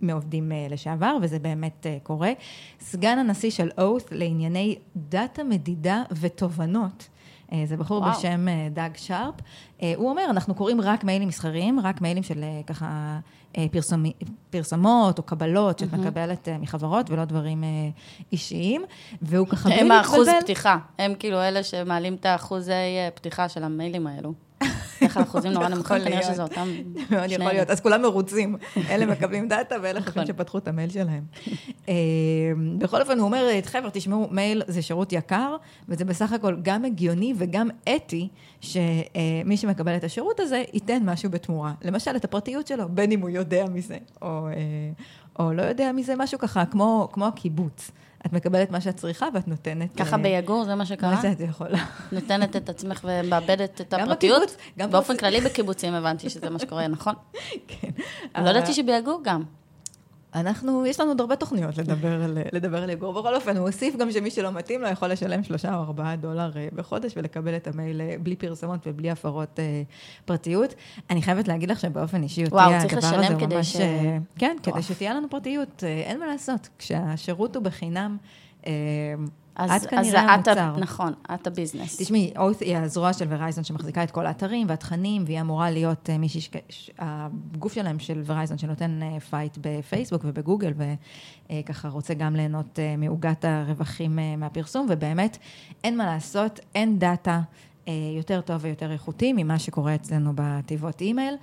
מעובדים 0.00 0.52
אה, 0.52 0.66
לשעבר, 0.70 1.16
וזה 1.22 1.38
באמת 1.38 1.86
אה, 1.86 1.98
קורה. 2.02 2.32
סגן 2.80 3.18
הנשיא 3.18 3.50
של 3.50 3.68
Oath 3.78 4.12
לענייני 4.12 4.76
data 4.96 5.44
מדידה 5.44 6.02
ותובנות. 6.20 7.08
אה, 7.52 7.62
זה 7.66 7.76
בחור 7.76 8.02
וואו. 8.02 8.12
בשם 8.18 8.48
אה, 8.48 8.68
דאג 8.70 8.96
שרפ. 8.96 9.34
אה, 9.82 9.92
הוא 9.96 10.10
אומר, 10.10 10.26
אנחנו 10.30 10.54
קוראים 10.54 10.80
רק 10.80 11.04
מיילים 11.04 11.28
מסחריים, 11.28 11.80
רק 11.80 12.00
מיילים 12.00 12.22
של 12.22 12.44
ככה 12.66 13.18
פרסומי, 13.70 14.12
פרסומות 14.50 15.18
או 15.18 15.22
קבלות 15.22 15.78
שאת 15.78 15.92
מקבלת 15.92 16.48
אה, 16.48 16.58
מחברות 16.58 17.10
ולא 17.10 17.24
דברים 17.24 17.64
אישיים, 18.32 18.82
והוא 19.22 19.46
ככה 19.46 19.68
בלי 19.68 19.80
הם 19.80 19.90
האחוז 19.90 20.18
להתבלבל. 20.18 20.40
פתיחה. 20.40 20.78
הם 20.98 21.14
כאילו 21.18 21.42
אלה 21.42 21.62
שמעלים 21.62 22.14
את 22.14 22.26
האחוזי 22.26 22.72
פתיחה 23.14 23.48
של 23.48 23.64
המיילים 23.64 24.06
האלו. 24.06 24.32
בדרך 25.00 25.14
כלל 25.14 25.22
אחוזים 25.22 25.52
נורא 25.52 25.68
נמוכים, 25.68 25.98
כנראה. 26.04 26.22
שזה 26.22 26.42
אותם 26.42 26.68
מאוד 27.10 27.28
שני 27.28 27.44
יכול. 27.44 27.52
להיות. 27.52 27.70
אז 27.70 27.80
כולם 27.80 28.02
מרוצים. 28.02 28.56
אלה 28.90 29.06
מקבלים 29.06 29.48
דאטה 29.48 29.74
ואלה 29.82 30.00
חושבים 30.00 30.22
נכון. 30.22 30.34
שפתחו 30.34 30.58
את 30.58 30.68
המייל 30.68 30.90
שלהם. 30.90 31.24
אה, 31.88 31.94
בכל 32.78 33.00
אופן, 33.00 33.18
הוא 33.18 33.24
אומר, 33.26 33.48
חבר'ה, 33.64 33.90
תשמעו, 33.90 34.28
מייל 34.30 34.62
זה 34.66 34.82
שירות 34.82 35.12
יקר, 35.12 35.56
וזה 35.88 36.04
בסך 36.04 36.32
הכל 36.32 36.56
גם 36.62 36.84
הגיוני 36.84 37.34
וגם 37.36 37.68
אתי, 37.96 38.28
שמי 38.60 39.56
שמקבל 39.56 39.96
את 39.96 40.04
השירות 40.04 40.40
הזה 40.40 40.62
ייתן 40.72 41.02
משהו 41.04 41.30
בתמורה. 41.30 41.72
למשל, 41.82 42.16
את 42.16 42.24
הפרטיות 42.24 42.66
שלו, 42.66 42.88
בין 42.88 43.12
אם 43.12 43.20
הוא 43.20 43.30
יודע 43.30 43.64
מזה, 43.72 43.96
או, 44.22 44.48
אה, 44.48 44.52
או 45.40 45.52
לא 45.52 45.62
יודע 45.62 45.92
מזה, 45.92 46.14
משהו 46.16 46.38
ככה, 46.38 46.64
כמו, 46.66 47.08
כמו 47.12 47.26
הקיבוץ. 47.26 47.90
את 48.26 48.32
מקבלת 48.32 48.70
מה 48.70 48.80
שאת 48.80 48.96
צריכה 48.96 49.28
ואת 49.34 49.48
נותנת... 49.48 49.96
ככה 49.96 50.16
אה, 50.16 50.22
ביגור, 50.22 50.64
זה 50.64 50.74
מה 50.74 50.86
שקרה? 50.86 51.14
מה 51.14 51.22
שאת 51.22 51.40
יכולה. 51.40 51.78
נותנת 52.12 52.56
את 52.56 52.68
עצמך 52.68 53.00
ומאבדת 53.04 53.80
את 53.80 53.94
גם 53.94 54.00
הפרטיות? 54.00 54.42
בקיבוץ, 54.42 54.56
גם 54.78 54.90
באופן. 54.90 55.16
כללי 55.16 55.40
בקיבוצים 55.40 55.94
הבנתי 55.94 56.30
שזה 56.30 56.50
מה 56.50 56.58
שקורה, 56.58 56.88
נכון? 56.88 57.14
כן. 57.68 57.90
לא 58.44 58.50
ידעתי 58.50 58.72
שביגור 58.72 59.20
גם. 59.24 59.42
אנחנו, 60.34 60.86
יש 60.86 61.00
לנו 61.00 61.10
עוד 61.10 61.20
הרבה 61.20 61.36
תוכניות 61.36 61.78
לדבר 61.78 62.22
על, 62.22 62.38
לדבר 62.52 62.82
על 62.82 62.90
יגור. 62.90 63.12
בכל 63.20 63.34
אופן, 63.34 63.56
הוא 63.56 63.66
הוסיף 63.66 63.96
גם 63.96 64.12
שמי 64.12 64.30
שלא 64.30 64.52
מתאים 64.52 64.80
לו 64.82 64.88
יכול 64.88 65.08
לשלם 65.08 65.42
שלושה 65.42 65.74
או 65.74 65.80
ארבעה 65.80 66.16
דולר 66.16 66.50
אה, 66.56 66.68
בחודש 66.74 67.12
ולקבל 67.16 67.56
את 67.56 67.66
המייל 67.66 68.00
אה, 68.00 68.14
בלי 68.22 68.36
פרסומות 68.36 68.80
ובלי 68.86 69.10
הפרות 69.10 69.58
אה, 69.60 69.82
פרטיות. 70.24 70.74
אני 71.10 71.22
חייבת 71.22 71.48
להגיד 71.48 71.70
לך 71.70 71.80
שבאופן 71.80 72.22
אישי, 72.22 72.44
אותי 72.44 72.54
וואו, 72.54 72.72
צריך 72.80 72.94
לשלם 72.94 73.38
כדי 73.40 73.54
ממש... 73.56 73.72
ש- 73.72 73.76
אה, 73.80 74.18
כן, 74.38 74.56
מטורף. 74.60 74.74
כדי 74.76 74.94
שתהיה 74.94 75.14
לנו 75.14 75.30
פרטיות, 75.30 75.84
אין 75.84 76.20
מה 76.20 76.26
לעשות. 76.26 76.68
כשהשירות 76.78 77.56
הוא 77.56 77.64
בחינם, 77.64 78.16
אה, 78.66 78.72
אז, 79.60 79.70
את 79.70 79.76
אז 79.76 79.86
כנראה 79.86 80.34
את 80.34 80.48
ה- 80.48 80.52
המוצר. 80.52 80.80
נכון, 80.80 81.12
את 81.34 81.46
הביזנס. 81.46 81.96
תשמעי, 81.96 82.32
אורת 82.38 82.60
היא 82.60 82.76
הזרוע 82.76 83.12
של 83.12 83.26
ורייזון 83.28 83.64
שמחזיקה 83.64 84.02
את 84.02 84.10
כל 84.10 84.26
האתרים 84.26 84.66
והתכנים, 84.70 85.24
והיא 85.26 85.40
אמורה 85.40 85.70
להיות 85.70 86.10
אה, 86.10 86.18
מישהי, 86.18 86.40
הגוף 86.98 87.72
שלהם 87.72 87.98
של 87.98 88.22
ורייזון 88.26 88.58
שנותן 88.58 89.00
אה, 89.02 89.20
fight 89.20 89.58
בפייסבוק 89.60 90.22
ובגוגל, 90.24 90.72
וככה 91.50 91.88
רוצה 91.88 92.14
גם 92.14 92.36
ליהנות 92.36 92.78
אה, 92.78 92.94
מעוגת 92.98 93.44
הרווחים 93.44 94.18
אה, 94.18 94.36
מהפרסום, 94.36 94.86
ובאמת, 94.90 95.38
אין 95.84 95.96
מה 95.96 96.06
לעשות, 96.06 96.60
אין 96.74 96.98
data 96.98 97.40
אה, 97.88 97.92
יותר 98.16 98.40
טוב 98.40 98.64
ויותר 98.64 98.92
איכותי 98.92 99.32
ממה 99.32 99.58
שקורה 99.58 99.94
אצלנו 99.94 100.32
בתיבות 100.34 101.00
אימייל. 101.00 101.34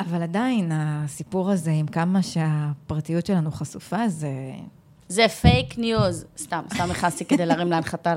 אבל 0.00 0.22
עדיין, 0.22 0.70
הסיפור 0.74 1.50
הזה 1.50 1.70
עם 1.70 1.86
כמה 1.86 2.22
שהפרטיות 2.22 3.26
שלנו 3.26 3.50
חשופה, 3.50 4.08
זה... 4.08 4.30
זה 5.12 5.28
fake 5.28 5.78
news. 5.78 6.24
סתם, 6.38 6.62
סתם 6.74 6.84
נכנסתי 6.90 7.24
כדי 7.24 7.46
להרים 7.46 7.70
להנחתה 7.70 8.14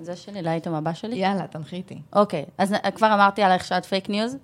לזה 0.00 0.16
שלי, 0.16 0.42
לאייטם 0.42 0.74
הבא 0.74 0.92
שלי. 0.92 1.16
יאללה, 1.16 1.46
תנחיתי. 1.46 1.98
אוקיי, 2.12 2.44
אז 2.58 2.74
כבר 2.94 3.14
אמרתי 3.14 3.42
עלייך 3.42 3.64
שאת 3.64 3.84
fake 3.84 4.08
news? 4.08 4.36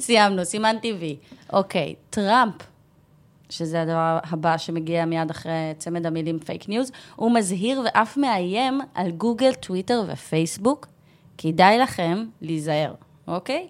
סיימנו, 0.00 0.44
סימן 0.44 0.76
טבעי. 0.82 1.16
אוקיי, 1.52 1.94
טראמפ, 2.10 2.54
שזה 3.50 3.82
הדבר 3.82 4.18
הבא 4.24 4.56
שמגיע 4.58 5.04
מיד 5.04 5.30
אחרי 5.30 5.52
צמד 5.78 6.06
המילים 6.06 6.38
fake 6.38 6.68
news, 6.68 6.92
הוא 7.16 7.34
מזהיר 7.34 7.82
ואף 7.84 8.16
מאיים 8.16 8.80
על 8.94 9.10
גוגל, 9.10 9.54
טוויטר 9.54 10.04
ופייסבוק. 10.08 10.88
כדאי 11.38 11.78
לכם 11.78 12.24
להיזהר, 12.40 12.94
אוקיי? 13.28 13.68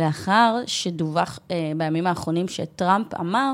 לאחר 0.00 0.56
שדווח 0.66 1.38
אה, 1.50 1.72
בימים 1.76 2.06
האחרונים 2.06 2.48
שטראמפ 2.48 3.14
אמר 3.14 3.52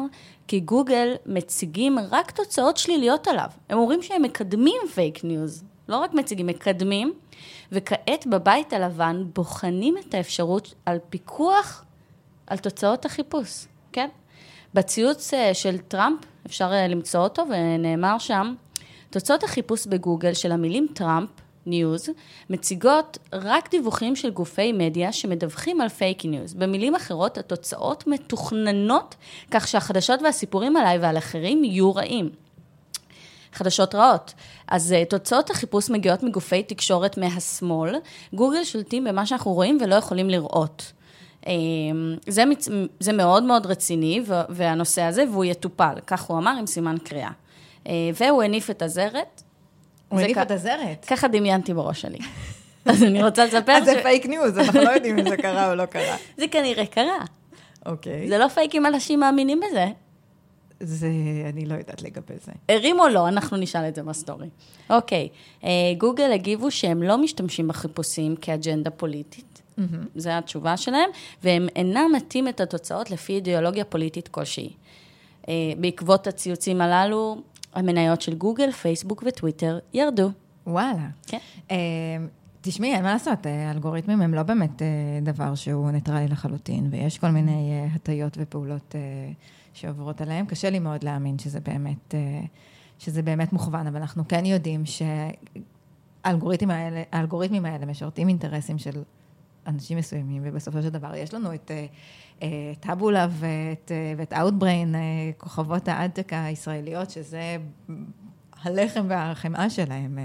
כי 0.48 0.60
גוגל 0.60 1.14
מציגים 1.26 1.98
רק 2.10 2.30
תוצאות 2.30 2.76
שליליות 2.76 3.28
עליו. 3.28 3.48
הם 3.68 3.78
אומרים 3.78 4.02
שהם 4.02 4.22
מקדמים 4.22 4.80
fake 4.94 5.24
news, 5.24 5.64
לא 5.88 5.96
רק 5.96 6.14
מציגים, 6.14 6.46
מקדמים, 6.46 7.12
וכעת 7.72 8.26
בבית 8.26 8.72
הלבן 8.72 9.24
בוחנים 9.34 9.94
את 9.98 10.14
האפשרות 10.14 10.74
על 10.86 10.98
פיקוח 11.10 11.84
על 12.46 12.58
תוצאות 12.58 13.04
החיפוש, 13.04 13.66
כן? 13.92 14.08
בציוץ 14.74 15.34
אה, 15.34 15.54
של 15.54 15.78
טראמפ, 15.78 16.18
אפשר 16.46 16.72
אה, 16.72 16.88
למצוא 16.88 17.20
אותו, 17.20 17.44
ונאמר 17.50 18.18
שם, 18.18 18.54
תוצאות 19.10 19.44
החיפוש 19.44 19.86
בגוגל 19.86 20.34
של 20.34 20.52
המילים 20.52 20.86
טראמפ, 20.94 21.28
news, 21.66 22.08
מציגות 22.50 23.18
רק 23.32 23.70
דיווחים 23.70 24.16
של 24.16 24.30
גופי 24.30 24.72
מדיה 24.72 25.12
שמדווחים 25.12 25.80
על 25.80 25.88
fake 25.88 26.24
news. 26.24 26.54
במילים 26.54 26.94
אחרות, 26.94 27.38
התוצאות 27.38 28.06
מתוכננות 28.06 29.14
כך 29.50 29.68
שהחדשות 29.68 30.22
והסיפורים 30.22 30.76
עליי 30.76 30.98
ועל 30.98 31.18
אחרים 31.18 31.64
יהיו 31.64 31.94
רעים. 31.94 32.30
חדשות 33.56 33.94
רעות. 33.94 34.34
אז 34.68 34.94
אה, 35.02 35.10
תוצאות 35.10 35.50
החיפוש 35.50 35.90
מגיעות 35.90 36.22
מגופי 36.22 36.62
תקשורת 36.62 37.18
מהשמאל. 37.18 37.94
גוגל 38.34 38.64
שולטים 38.64 39.04
במה 39.04 39.26
שאנחנו 39.26 39.52
רואים 39.52 39.78
ולא 39.80 39.94
יכולים 39.94 40.30
לראות. 40.30 40.92
אמ, 41.42 41.48
זה, 42.28 42.44
מצ... 42.44 42.68
זה 43.00 43.12
מאוד 43.12 43.42
מאוד 43.42 43.66
רציני. 43.66 44.22
והנושא 44.48 45.02
הזה, 45.02 45.24
והוא 45.30 45.44
יטופל, 45.44 45.94
כך 46.06 46.22
הוא 46.22 46.38
אמר 46.38 46.56
עם 46.58 46.66
סימן 46.66 46.96
קריאה. 47.04 47.30
אה, 47.84 47.88
והוא 48.20 48.42
הניף 48.42 48.70
את 48.70 48.82
הזרת. 48.82 49.42
הוא 50.08 50.20
כ- 50.34 50.38
את 50.38 50.50
הזרת. 50.50 51.04
ככה 51.04 51.28
דמיינתי 51.28 51.74
בראש 51.74 52.00
שלי. 52.00 52.18
אז 52.86 53.02
אני 53.02 53.22
רוצה 53.22 53.44
לספר 53.44 53.72
אז 53.72 53.84
זה 53.84 53.92
ש... 53.98 54.02
fake 54.02 54.26
news, 54.26 54.58
אנחנו 54.58 54.80
לא 54.80 54.90
יודעים 54.90 55.18
אם 55.18 55.28
זה 55.28 55.36
קרה 55.36 55.70
או 55.70 55.74
לא 55.74 55.86
קרה. 55.86 56.16
זה 56.38 56.48
כנראה 56.48 56.86
קרה. 56.86 57.24
אוקיי. 57.86 58.28
זה 58.28 58.38
לא 58.38 58.48
פייק 58.48 58.74
אם 58.74 58.86
אנשים 58.86 59.20
מאמינים 59.20 59.60
בזה. 59.70 59.86
זה, 60.80 61.08
אני 61.52 61.66
לא 61.66 61.74
יודעת 61.74 62.02
לגבי 62.02 62.34
זה. 62.44 62.52
הרים 62.68 63.00
או 63.00 63.08
לא, 63.08 63.28
אנחנו 63.28 63.56
נשאל 63.56 63.88
את 63.88 63.94
זה 63.94 64.02
ב 64.02 64.09
story. 64.09 64.48
אוקיי, 64.90 65.28
אה, 65.64 65.68
גוגל 65.98 66.32
הגיבו 66.32 66.70
שהם 66.70 67.02
לא 67.02 67.18
משתמשים 67.18 67.68
בחיפושים 67.68 68.36
כאג'נדה 68.36 68.90
פוליטית. 68.90 69.62
זו 70.16 70.30
התשובה 70.30 70.76
שלהם, 70.76 71.10
והם 71.42 71.68
אינם 71.76 72.12
מטים 72.16 72.48
את 72.48 72.60
התוצאות 72.60 73.10
לפי 73.10 73.32
אידיאולוגיה 73.32 73.84
פוליטית 73.84 74.28
כלשהי. 74.28 74.70
אה, 75.48 75.54
בעקבות 75.78 76.26
הציוצים 76.26 76.80
הללו, 76.80 77.36
המניות 77.76 78.20
של 78.20 78.34
גוגל, 78.34 78.72
פייסבוק 78.72 79.22
וטוויטר 79.26 79.78
ירדו. 79.94 80.30
וואלה. 80.66 81.08
כן. 81.26 81.38
אה, 81.70 81.76
תשמעי, 82.60 82.94
אין 82.94 83.02
מה 83.02 83.12
לעשות, 83.12 83.46
אה, 83.46 83.68
האלגוריתמים 83.68 84.22
הם 84.22 84.34
לא 84.34 84.42
באמת 84.42 84.82
אה, 84.82 84.86
דבר 85.22 85.54
שהוא 85.54 85.90
ניטרלי 85.90 86.28
לחלוטין, 86.28 86.88
ויש 86.90 87.18
כל 87.18 87.30
מיני 87.30 87.70
אה, 87.72 87.88
הטיות 87.94 88.36
ופעולות 88.40 88.94
אה, 88.94 89.00
שעוברות 89.72 90.20
עליהם. 90.20 90.46
קשה 90.46 90.70
לי 90.70 90.78
מאוד 90.78 91.04
להאמין 91.04 91.38
שזה 91.38 91.60
באמת, 91.60 92.14
אה, 92.14 92.40
שזה 92.98 93.22
באמת 93.22 93.52
מוכוון, 93.52 93.86
אבל 93.86 94.00
אנחנו 94.00 94.28
כן 94.28 94.44
יודעים 94.46 94.82
שהאלגוריתמים 96.24 96.70
האלה, 96.70 97.02
האלגוריתמים 97.12 97.64
האלה 97.64 97.86
משרתים 97.86 98.28
אינטרסים 98.28 98.78
של 98.78 99.02
אנשים 99.66 99.98
מסוימים, 99.98 100.42
ובסופו 100.44 100.82
של 100.82 100.88
דבר 100.88 101.14
יש 101.14 101.34
לנו 101.34 101.54
את 101.54 101.70
אה, 101.70 101.86
אה, 102.42 102.72
טאבולה 102.80 103.26
ואת, 103.30 103.92
אה, 103.92 104.12
ואת 104.16 104.32
Outbrain, 104.32 104.96
כוכבות 105.36 105.88
האדטק 105.88 106.32
הישראליות, 106.32 107.10
שזה 107.10 107.56
הלחם 108.62 109.06
והחמאה 109.08 109.70
שלהם 109.70 110.18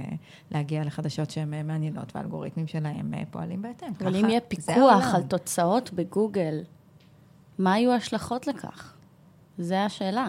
להגיע 0.52 0.84
לחדשות 0.84 1.32
שהן 1.32 1.68
מעניינות, 1.68 2.16
והאלגוריתמים 2.16 2.68
שלהם 2.68 3.14
פועלים 3.32 3.62
בהתאם. 3.62 3.94
אבל 4.02 4.16
אם 4.16 4.30
יהיה 4.30 4.42
פיקוח. 4.42 5.16
על 5.16 5.24
תוצאות 5.24 5.94
בגוגל, 5.94 6.64
מה 7.60 7.80
יהיו 7.80 7.92
ההשלכות 7.92 8.48
לכך? 8.48 8.94
זו 9.58 9.76
השאלה. 9.76 10.28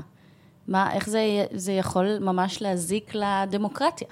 מה, 0.69 0.92
איך 0.92 1.09
זה, 1.09 1.45
זה 1.52 1.73
יכול 1.73 2.19
ממש 2.21 2.62
להזיק 2.62 3.14
לדמוקרטיה? 3.14 4.09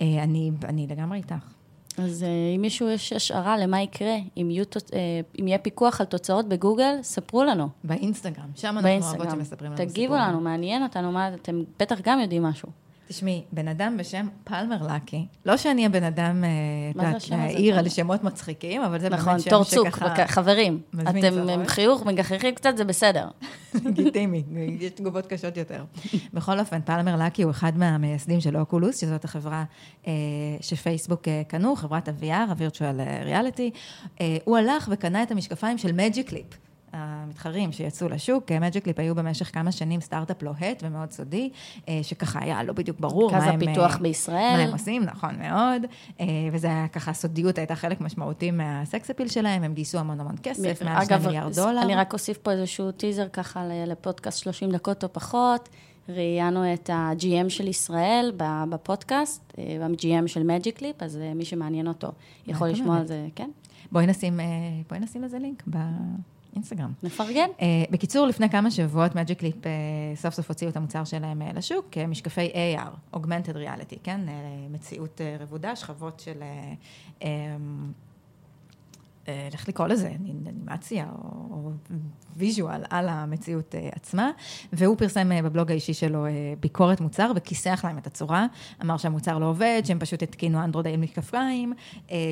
אני, 0.00 0.50
אני 0.64 0.86
לגמרי 0.86 1.18
איתך. 1.18 1.57
אז 2.00 2.22
אה, 2.22 2.28
אם 2.56 2.60
מישהו 2.60 2.88
יש 2.88 3.12
השערה 3.12 3.58
למה 3.58 3.82
יקרה, 3.82 4.16
אם, 4.36 4.50
יהיו, 4.50 4.64
אה, 4.94 4.98
אם 5.40 5.48
יהיה 5.48 5.58
פיקוח 5.58 6.00
על 6.00 6.06
תוצאות 6.06 6.48
בגוגל, 6.48 6.94
ספרו 7.02 7.44
לנו. 7.44 7.68
באינסטגרם, 7.84 8.48
שם 8.54 8.78
אנחנו 8.78 8.90
אוהבות. 8.90 9.30
שמספרים 9.30 9.72
לנו 9.72 9.76
תגיבו 9.76 10.14
סיפורים. 10.14 10.22
לנו, 10.22 10.40
מעניין 10.40 10.82
אותנו, 10.82 11.12
מה, 11.12 11.34
אתם 11.34 11.62
בטח 11.78 12.00
גם 12.02 12.20
יודעים 12.20 12.42
משהו. 12.42 12.68
תשמעי, 13.08 13.42
בן 13.52 13.68
אדם 13.68 13.96
בשם 13.96 14.28
פלמר 14.44 14.86
לקי, 14.94 15.26
לא 15.46 15.56
שאני 15.56 15.86
הבן 15.86 16.02
אדם, 16.04 16.44
אה, 16.44 16.48
את 16.90 16.96
יודעת, 16.96 17.28
להעיר 17.30 17.78
על? 17.78 17.88
שמות 17.88 18.24
מצחיקים, 18.24 18.82
אבל 18.82 19.00
זה 19.00 19.08
נכון, 19.08 19.32
באמת 19.32 19.40
שם 19.44 19.50
תור 19.50 19.64
צוק, 19.64 19.88
שככה 19.88 20.08
בק- 20.08 20.30
חברים. 20.30 20.80
אתם. 21.00 21.48
עם 21.48 21.66
חיוך, 21.66 22.06
מגחכים 22.06 22.54
קצת, 22.54 22.76
זה 22.76 22.84
בסדר. 22.84 23.28
לגיטימי, 23.84 24.42
יש 24.80 24.90
תגובות 24.90 25.26
קשות 25.26 25.56
יותר. 25.56 25.84
בכל 26.34 26.60
אופן, 26.60 26.80
פלמר 26.84 27.16
לקי 27.26 27.42
הוא 27.42 27.50
אחד 27.50 27.72
מהמייסדים 27.76 28.40
של 28.40 28.56
אוקולוס, 28.56 29.00
שזאת 29.00 29.24
החברה 29.24 29.64
אה, 30.06 30.12
שפייסבוק 30.60 31.28
אה, 31.28 31.42
קנו, 31.48 31.76
חברת 31.76 32.08
ה-VR, 32.08 32.24
ה-Virtual 32.32 33.00
Reality. 33.28 33.76
הוא 34.44 34.56
הלך 34.56 34.88
וקנה 34.92 35.22
את 35.22 35.30
המשקפיים 35.30 35.78
של 35.78 35.92
Magic 35.92 36.19
Leap. 36.19 36.46
המתחרים 36.92 37.72
שיצאו 37.72 38.08
לשוק, 38.08 38.52
Magic 38.52 38.78
Leap 38.78 38.98
היו 38.98 39.14
במשך 39.14 39.54
כמה 39.54 39.72
שנים 39.72 40.00
סטארט-אפ 40.00 40.42
לוהט 40.42 40.82
ומאוד 40.82 41.10
סודי, 41.10 41.50
אה, 41.88 42.00
שככה 42.02 42.38
היה 42.42 42.62
לא 42.62 42.72
בדיוק 42.72 43.00
ברור 43.00 43.32
מה 43.32 43.44
הם... 43.44 43.56
הפיתוח 43.62 43.94
אה, 43.94 43.98
בישראל. 43.98 44.56
מה 44.56 44.62
הם 44.62 44.72
עושים, 44.72 45.02
נכון 45.02 45.38
מאוד. 45.38 45.82
אה, 46.20 46.26
וזה 46.52 46.66
היה 46.66 46.88
ככה, 46.88 47.10
הסודיות 47.10 47.58
הייתה 47.58 47.74
חלק 47.74 48.00
משמעותי 48.00 48.50
מה 48.50 48.74
sex 48.74 49.10
appeal 49.10 49.28
שלהם, 49.28 49.62
הם 49.62 49.74
גייסו 49.74 49.98
המון 49.98 50.20
המון 50.20 50.34
כסף, 50.42 50.82
מעל 50.82 51.06
שני 51.06 51.16
מיליארד 51.18 51.54
דולר. 51.54 51.82
אני 51.82 51.94
רק 51.94 52.12
אוסיף 52.12 52.38
פה 52.38 52.50
איזשהו 52.50 52.92
teaser 52.92 53.28
ככה 53.32 53.64
לפודקאסט 53.86 54.38
30 54.38 54.70
דקות 54.70 55.04
או 55.04 55.12
פחות. 55.12 55.68
ראיינו 56.08 56.74
את 56.74 56.90
ה-GM 56.90 57.48
של 57.48 57.68
ישראל 57.68 58.32
בפודקאסט, 58.70 59.54
אה, 59.58 59.76
וה-GM 59.80 60.26
של 60.26 60.42
Magic 60.42 60.72
Leap, 60.72 61.02
אז 61.02 61.16
אה, 61.16 61.34
מי 61.34 61.44
שמעניין 61.44 61.88
אותו 61.88 62.08
יכול 62.46 62.68
לשמוע? 62.68 62.96
על 62.96 63.06
זה, 63.06 63.26
כן? 63.34 63.50
בואי 63.92 64.06
נשים, 64.06 64.40
אה, 64.40 64.46
בואי 64.88 65.00
נשים 65.00 65.22
לזה 65.22 65.38
לינק 65.38 65.62
באינסטגרם. 66.52 66.92
נפרגן. 67.02 67.48
אה, 67.58 67.62
בקיצור, 67.90 68.26
לפני 68.26 68.50
כמה 68.50 68.70
שבועות 68.70 69.12
Magic 69.12 69.40
Leap 69.40 69.62
אה, 69.62 69.66
סוף 70.16 70.34
סוף 70.34 70.48
הוציאו 70.48 70.70
את 70.70 70.76
המוצר 70.76 71.04
שלהם 71.04 71.42
אה, 71.42 71.56
לשוק, 71.56 71.86
uh, 71.94 72.06
משקפי 72.06 72.50
AR, 72.76 73.16
Augmented 73.16 73.54
Reality, 73.54 73.98
כן? 74.02 74.20
Uh, 74.26 74.30
מציאות 74.72 75.20
uh, 75.20 75.42
רבודה, 75.42 75.76
שכבות 75.76 76.20
של... 76.20 76.42
Uh, 77.20 77.22
um, 77.22 77.24
איך 79.52 79.68
לקרוא 79.68 79.86
לזה, 79.86 80.12
אנימציה 80.20 81.06
או 81.50 81.70
ויז'ואל 82.36 82.82
על 82.90 83.08
המציאות 83.08 83.74
עצמה, 83.92 84.30
והוא 84.72 84.96
פרסם 84.96 85.30
בבלוג 85.44 85.70
האישי 85.70 85.94
שלו 85.94 86.26
ביקורת 86.60 87.00
מוצר 87.00 87.32
וכיסח 87.36 87.80
להם 87.84 87.98
את 87.98 88.06
הצורה, 88.06 88.46
אמר 88.82 88.96
שהמוצר 88.96 89.38
לא 89.38 89.46
עובד, 89.46 89.82
שהם 89.84 89.98
פשוט 89.98 90.22
התקינו 90.22 90.64
אנדרואיד 90.64 91.00
מכפיים, 91.00 91.72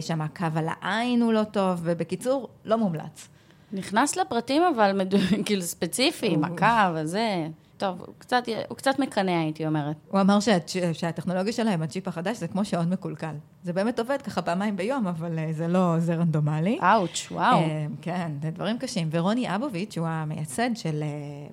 שהמעקב 0.01 0.57
על 0.57 0.67
העין 0.69 1.23
הוא 1.23 1.33
לא 1.33 1.45
טוב, 1.45 1.81
ובקיצור, 1.83 2.49
לא 2.65 2.79
מומלץ. 2.79 3.29
נכנס 3.77 4.17
לפרטים, 4.17 4.63
אבל 4.63 5.01
כאילו 5.47 5.63
ספציפי, 5.63 6.37
מכה 6.37 6.93
וזה. 6.95 7.47
טוב, 7.77 8.01
הוא 8.01 8.15
קצת, 8.19 8.43
הוא 8.69 8.77
קצת 8.77 8.99
מקנא, 8.99 9.31
הייתי 9.31 9.67
אומרת. 9.67 9.97
הוא 10.09 10.21
אמר 10.21 10.39
שהטכנולוגיה 10.93 11.53
שלהם, 11.53 11.83
הצ'יפ 11.83 12.09
החדש, 12.09 12.37
זה 12.37 12.49
כמו 12.49 12.65
שעון 12.65 12.91
מקולקל. 12.91 13.35
זה 13.67 13.73
באמת 13.73 13.99
עובד 13.99 14.23
ככה 14.23 14.43
פעמיים 14.43 14.77
ביום, 14.77 15.07
אבל 15.07 15.39
אה, 15.39 15.49
זה 15.53 15.69
לא, 15.69 15.95
זה 15.99 16.15
רנדומלי. 16.15 16.79
אאוץ', 16.83 17.29
וואו. 17.31 17.59
אה, 17.59 17.87
כן, 18.03 18.33
זה 18.43 18.51
דברים 18.51 18.79
קשים. 18.79 19.09
ורוני 19.11 19.55
אבוביץ', 19.55 19.99
הוא 19.99 20.07
המייסד 20.07 20.71
של, 20.75 21.03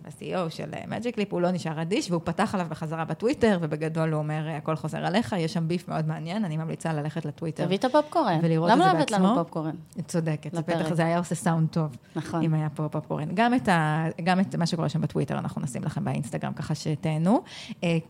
ה-CEO 0.06 0.36
אה, 0.36 0.50
של 0.50 0.72
Magic 0.72 1.18
Leap, 1.18 1.28
הוא 1.30 1.42
לא 1.42 1.52
נשאר 1.52 1.82
אדיש, 1.82 2.12
והוא 2.12 2.22
פתח 2.24 2.54
עליו 2.54 2.68
בחזרה 2.70 3.06
בטוויטר, 3.06 3.58
ובגדול 3.62 4.14
הוא 4.14 4.20
אומר, 4.20 4.50
הכל 4.50 4.76
חוזר 4.76 5.06
עליך, 5.06 5.36
יש 5.38 5.54
שם 5.54 5.68
ביף 5.68 5.88
מאוד 5.88 6.08
מעניין, 6.08 6.46
אני 6.46 6.58
ממליצה 6.58 6.94
ללכת 6.94 7.26
לטוויטר. 7.26 7.66
תביא 7.66 7.78
את 7.78 7.86
הפופקורן. 7.86 8.40
ולראות 8.42 8.72
את 8.72 8.78
זה 8.78 8.84
בעצמו. 8.84 8.94
למה 8.94 8.94
לא 8.94 8.98
הבאת 8.98 9.12
לנו 9.12 9.36
פופקורן? 9.36 9.76
צודקת, 10.08 10.54
בטח 10.54 10.94
זה 10.94 11.06
היה 11.06 11.18
עושה 11.18 11.36
סאונד 11.36 11.70
טוב. 11.70 11.98
נכון. 12.16 12.44
אם 12.44 12.54
היה 12.54 12.70
פה 12.70 12.90
פופקורן. 12.90 13.28
גם 13.34 13.54
את, 13.54 13.68
ה, 13.70 14.06
גם 14.24 14.40
את 14.40 14.56
מה 14.56 14.66
שקורה 14.66 14.90
שם 14.90 15.02
בטוויטר, 15.02 15.38
אנחנו 15.38 15.62
נשים 15.62 15.84
לכם 15.84 16.08
באינסטגרם, 16.14 16.54
ככה 16.54 16.76
שתהנו. 16.76 17.42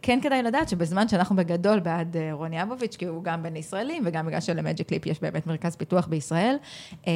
כן 0.02 0.20
כדאי 0.22 0.44
לדעת 0.44 0.70
שבזמן 0.70 1.08
שאנחנו 1.08 1.36
בגדול 1.36 1.80
בעד 1.80 2.18
רוני 2.32 2.64
אבוביץ', 2.64 2.96
כי 2.96 3.06
הוא 3.06 3.24
גם 3.24 3.44
בין 3.44 3.56
ישראלים 3.56 4.04
וגם 4.06 4.26
בגלל 4.26 4.40
של 4.40 4.62
מג'יק 4.62 4.92
ליפ 4.92 5.06
יש 5.06 5.22
באמת 5.22 5.48
מרכז 5.48 5.76
פיתוח 5.76 6.08
בישראל. 6.08 6.56
אה, 7.08 7.14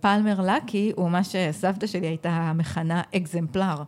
פלמר 0.00 0.40
לקי 0.40 0.92
הוא 0.96 1.10
מה 1.10 1.24
שסבתא 1.24 1.86
שלי 1.86 2.06
הייתה 2.06 2.52
מכנה 2.54 3.02
אקזמפלר. 3.16 3.82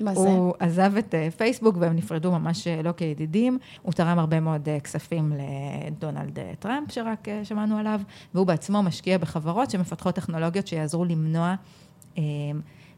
מה 0.00 0.14
זה? 0.14 0.20
הוא 0.20 0.54
עזב 0.58 0.96
את 0.98 1.14
אה, 1.14 1.28
פייסבוק 1.36 1.76
והם 1.78 1.96
נפרדו 1.96 2.32
ממש 2.32 2.66
אה, 2.66 2.82
לא 2.82 2.92
כידידים. 2.92 3.58
הוא 3.82 3.92
תרם 3.92 4.18
הרבה 4.18 4.40
מאוד 4.40 4.68
כספים 4.84 5.32
לדונלד 5.86 6.38
טראמפ, 6.58 6.92
שרק 6.92 7.28
שמענו 7.44 7.78
עליו, 7.78 8.00
והוא 8.34 8.46
בעצמו 8.46 8.82
משקיע 8.82 9.18
בחברות 9.18 9.70
שמפתחות 9.70 10.14
טכנולוגיות 10.14 10.66
שיעזרו 10.66 11.04
למנוע 11.04 11.54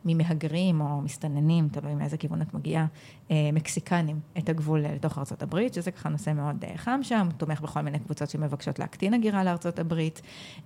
ממהגרים 0.04 0.80
או 0.80 1.00
מסתננים, 1.00 1.68
תלוי 1.68 1.94
מאיזה 1.94 2.16
כיוון 2.16 2.42
את 2.42 2.54
מגיעה, 2.54 2.86
אה, 3.30 3.50
מקסיקנים 3.52 4.20
את 4.38 4.48
הגבול 4.48 4.80
לתוך 4.80 5.18
ארצות 5.18 5.42
הברית, 5.42 5.74
שזה 5.74 5.90
ככה 5.90 6.08
נושא 6.08 6.32
מאוד 6.32 6.64
אה, 6.64 6.76
חם 6.76 7.00
שם, 7.02 7.28
תומך 7.36 7.60
בכל 7.60 7.80
מיני 7.80 7.98
קבוצות 7.98 8.30
שמבקשות 8.30 8.78
להקטין 8.78 9.14
הגירה 9.14 9.44
לארצות 9.44 9.78
הברית. 9.78 10.22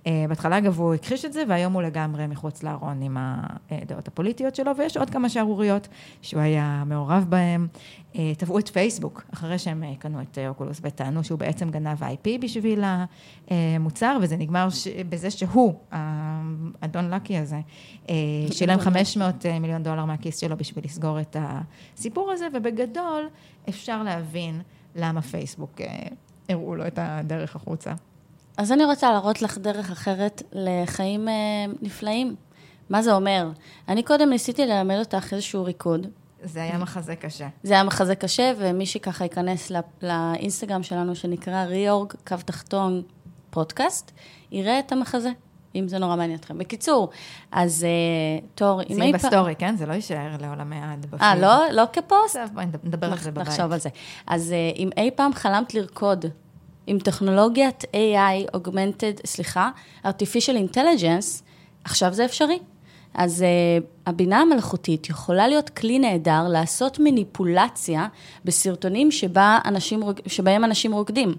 אה, 0.07 0.25
בהתחלה, 0.29 0.57
אגב, 0.57 0.79
הוא 0.79 0.93
הכחיש 0.93 1.25
את 1.25 1.33
זה, 1.33 1.43
והיום 1.47 1.73
הוא 1.73 1.81
לגמרי 1.81 2.27
מחוץ 2.27 2.63
לארון 2.63 3.01
עם 3.01 3.17
הדעות 3.19 4.07
הפוליטיות 4.07 4.55
שלו, 4.55 4.71
ויש 4.77 4.97
עוד 4.97 5.09
כמה 5.09 5.29
שערוריות 5.29 5.87
שהוא 6.21 6.41
היה 6.41 6.83
מעורב 6.85 7.25
בהן. 7.29 7.67
תבעו 8.37 8.59
את 8.59 8.69
פייסבוק, 8.69 9.23
אחרי 9.33 9.59
שהם 9.59 9.83
קנו 9.99 10.21
את 10.21 10.37
אוקולוס 10.47 10.79
וטענו 10.83 11.23
שהוא 11.23 11.39
בעצם 11.39 11.69
גנב 11.69 12.03
IP 12.03 12.41
בשביל 12.41 12.83
המוצר, 13.49 14.17
וזה 14.21 14.37
נגמר 14.37 14.67
בזה 15.09 15.31
שהוא, 15.31 15.73
האדון 15.91 17.09
לקי 17.09 17.37
הזה, 17.37 17.59
שילם 18.51 18.79
500 18.79 19.22
מיליון 19.59 19.83
דולר 19.83 20.05
מהכיס 20.05 20.37
שלו 20.37 20.57
בשביל 20.57 20.85
לסגור 20.85 21.19
את 21.19 21.35
הסיפור 21.39 22.31
הזה, 22.31 22.47
ובגדול 22.53 23.29
אפשר 23.69 24.03
להבין 24.03 24.61
למה 24.95 25.21
פייסבוק 25.21 25.81
אה, 25.81 26.07
הראו 26.49 26.75
לו 26.75 26.87
את 26.87 26.99
הדרך 27.01 27.55
החוצה. 27.55 27.93
אז 28.57 28.71
אני 28.71 28.85
רוצה 28.85 29.11
להראות 29.11 29.41
לך 29.41 29.57
דרך 29.57 29.91
אחרת 29.91 30.43
לחיים 30.51 31.29
אה, 31.29 31.33
נפלאים. 31.81 32.35
מה 32.89 33.01
זה 33.01 33.13
אומר? 33.13 33.51
אני 33.87 34.03
קודם 34.03 34.29
ניסיתי 34.29 34.65
ללמד 34.65 34.95
אותך 34.99 35.33
איזשהו 35.33 35.63
ריקוד. 35.63 36.07
זה 36.43 36.63
היה 36.63 36.77
מחזה 36.77 37.15
קשה. 37.15 37.47
זה 37.63 37.73
היה 37.73 37.83
מחזה 37.83 38.15
קשה, 38.15 38.51
ומי 38.57 38.85
שככה 38.85 39.25
ייכנס 39.25 39.69
לא, 39.69 39.79
לאינסטגרם 40.01 40.83
שלנו, 40.83 41.15
שנקרא 41.15 41.63
ריאורג, 41.63 42.13
קו 42.27 42.35
תחתון, 42.45 43.01
פודקאסט, 43.49 44.11
יראה 44.51 44.79
את 44.79 44.91
המחזה. 44.91 45.29
אם 45.75 45.87
זה 45.87 45.99
נורא 45.99 46.15
מעניין 46.15 46.39
אתכם. 46.39 46.57
בקיצור, 46.57 47.09
אז 47.51 47.85
uh, 47.85 48.45
תור, 48.55 48.81
אם 48.81 49.01
אי 49.01 49.11
פעם... 49.11 49.19
שים 49.19 49.29
בסטורי, 49.29 49.55
כן? 49.55 49.75
זה 49.75 49.85
לא 49.85 49.93
יישאר 49.93 50.35
לעולמי 50.39 50.75
עד. 50.75 51.05
אה, 51.21 51.35
לא? 51.35 51.71
לא 51.71 51.83
כפוסט? 51.93 52.37
טוב, 52.37 52.49
בואי 52.53 52.65
נדבר 52.83 53.11
על 53.11 53.17
זה 53.17 53.31
בבית. 53.31 53.47
נחשוב 53.47 53.71
על 53.71 53.79
זה. 53.79 53.89
אז 54.27 54.53
uh, 54.73 54.77
אם 54.77 54.89
אי 54.97 55.11
פעם 55.15 55.33
חלמת 55.33 55.73
לרקוד 55.73 56.25
עם 56.87 56.99
טכנולוגיית 56.99 57.83
AI, 57.83 58.55
Augmented, 58.57 59.25
סליחה, 59.25 59.69
artificial 60.05 60.73
intelligence, 60.73 61.41
עכשיו 61.83 62.13
זה 62.13 62.25
אפשרי. 62.25 62.59
אז 63.13 63.41
uh, 63.41 63.83
הבינה 64.05 64.39
המלאכותית 64.39 65.09
יכולה 65.09 65.47
להיות 65.47 65.69
כלי 65.69 65.99
נהדר 65.99 66.47
לעשות 66.47 66.99
מניפולציה 66.99 68.07
בסרטונים 68.45 69.11
שבה 69.11 69.59
אנשים, 69.65 70.01
שבהם 70.27 70.63
אנשים 70.63 70.93
רוקדים. 70.93 71.35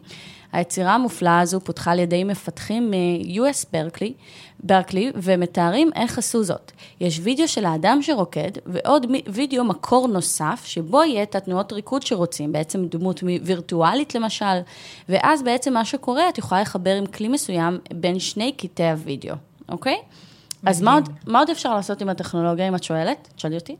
היצירה 0.54 0.94
המופלאה 0.94 1.40
הזו 1.40 1.60
פותחה 1.60 1.92
על 1.92 1.98
ידי 1.98 2.24
מפתחים 2.24 2.90
מ-US 2.90 3.66
ברקלי, 3.72 4.12
ברקלי, 4.62 5.12
ומתארים 5.14 5.90
איך 5.94 6.18
עשו 6.18 6.44
זאת. 6.44 6.72
יש 7.00 7.20
וידאו 7.22 7.48
של 7.48 7.64
האדם 7.64 8.02
שרוקד, 8.02 8.50
ועוד 8.66 9.06
וידאו 9.28 9.64
מקור 9.64 10.08
נוסף, 10.08 10.62
שבו 10.64 11.02
יהיה 11.02 11.22
את 11.22 11.34
התנועות 11.34 11.72
ריקוד 11.72 12.02
שרוצים, 12.02 12.52
בעצם 12.52 12.86
דמות 12.86 13.22
וירטואלית 13.44 14.14
למשל, 14.14 14.60
ואז 15.08 15.42
בעצם 15.42 15.74
מה 15.74 15.84
שקורה, 15.84 16.28
את 16.28 16.38
יכולה 16.38 16.60
לחבר 16.60 16.94
עם 16.94 17.06
כלי 17.06 17.28
מסוים 17.28 17.78
בין 17.94 18.18
שני 18.18 18.52
קטעי 18.52 18.90
הוידאו, 18.90 19.34
אוקיי? 19.68 19.96
אז 20.66 20.82
מה 20.82 20.94
עוד, 20.94 21.08
מה 21.26 21.38
עוד 21.38 21.50
אפשר 21.50 21.74
לעשות 21.74 22.02
עם 22.02 22.08
הטכנולוגיה, 22.08 22.68
אם 22.68 22.74
את 22.74 22.84
שואלת? 22.84 23.28
תשאלי 23.36 23.56
אותי. 23.56 23.76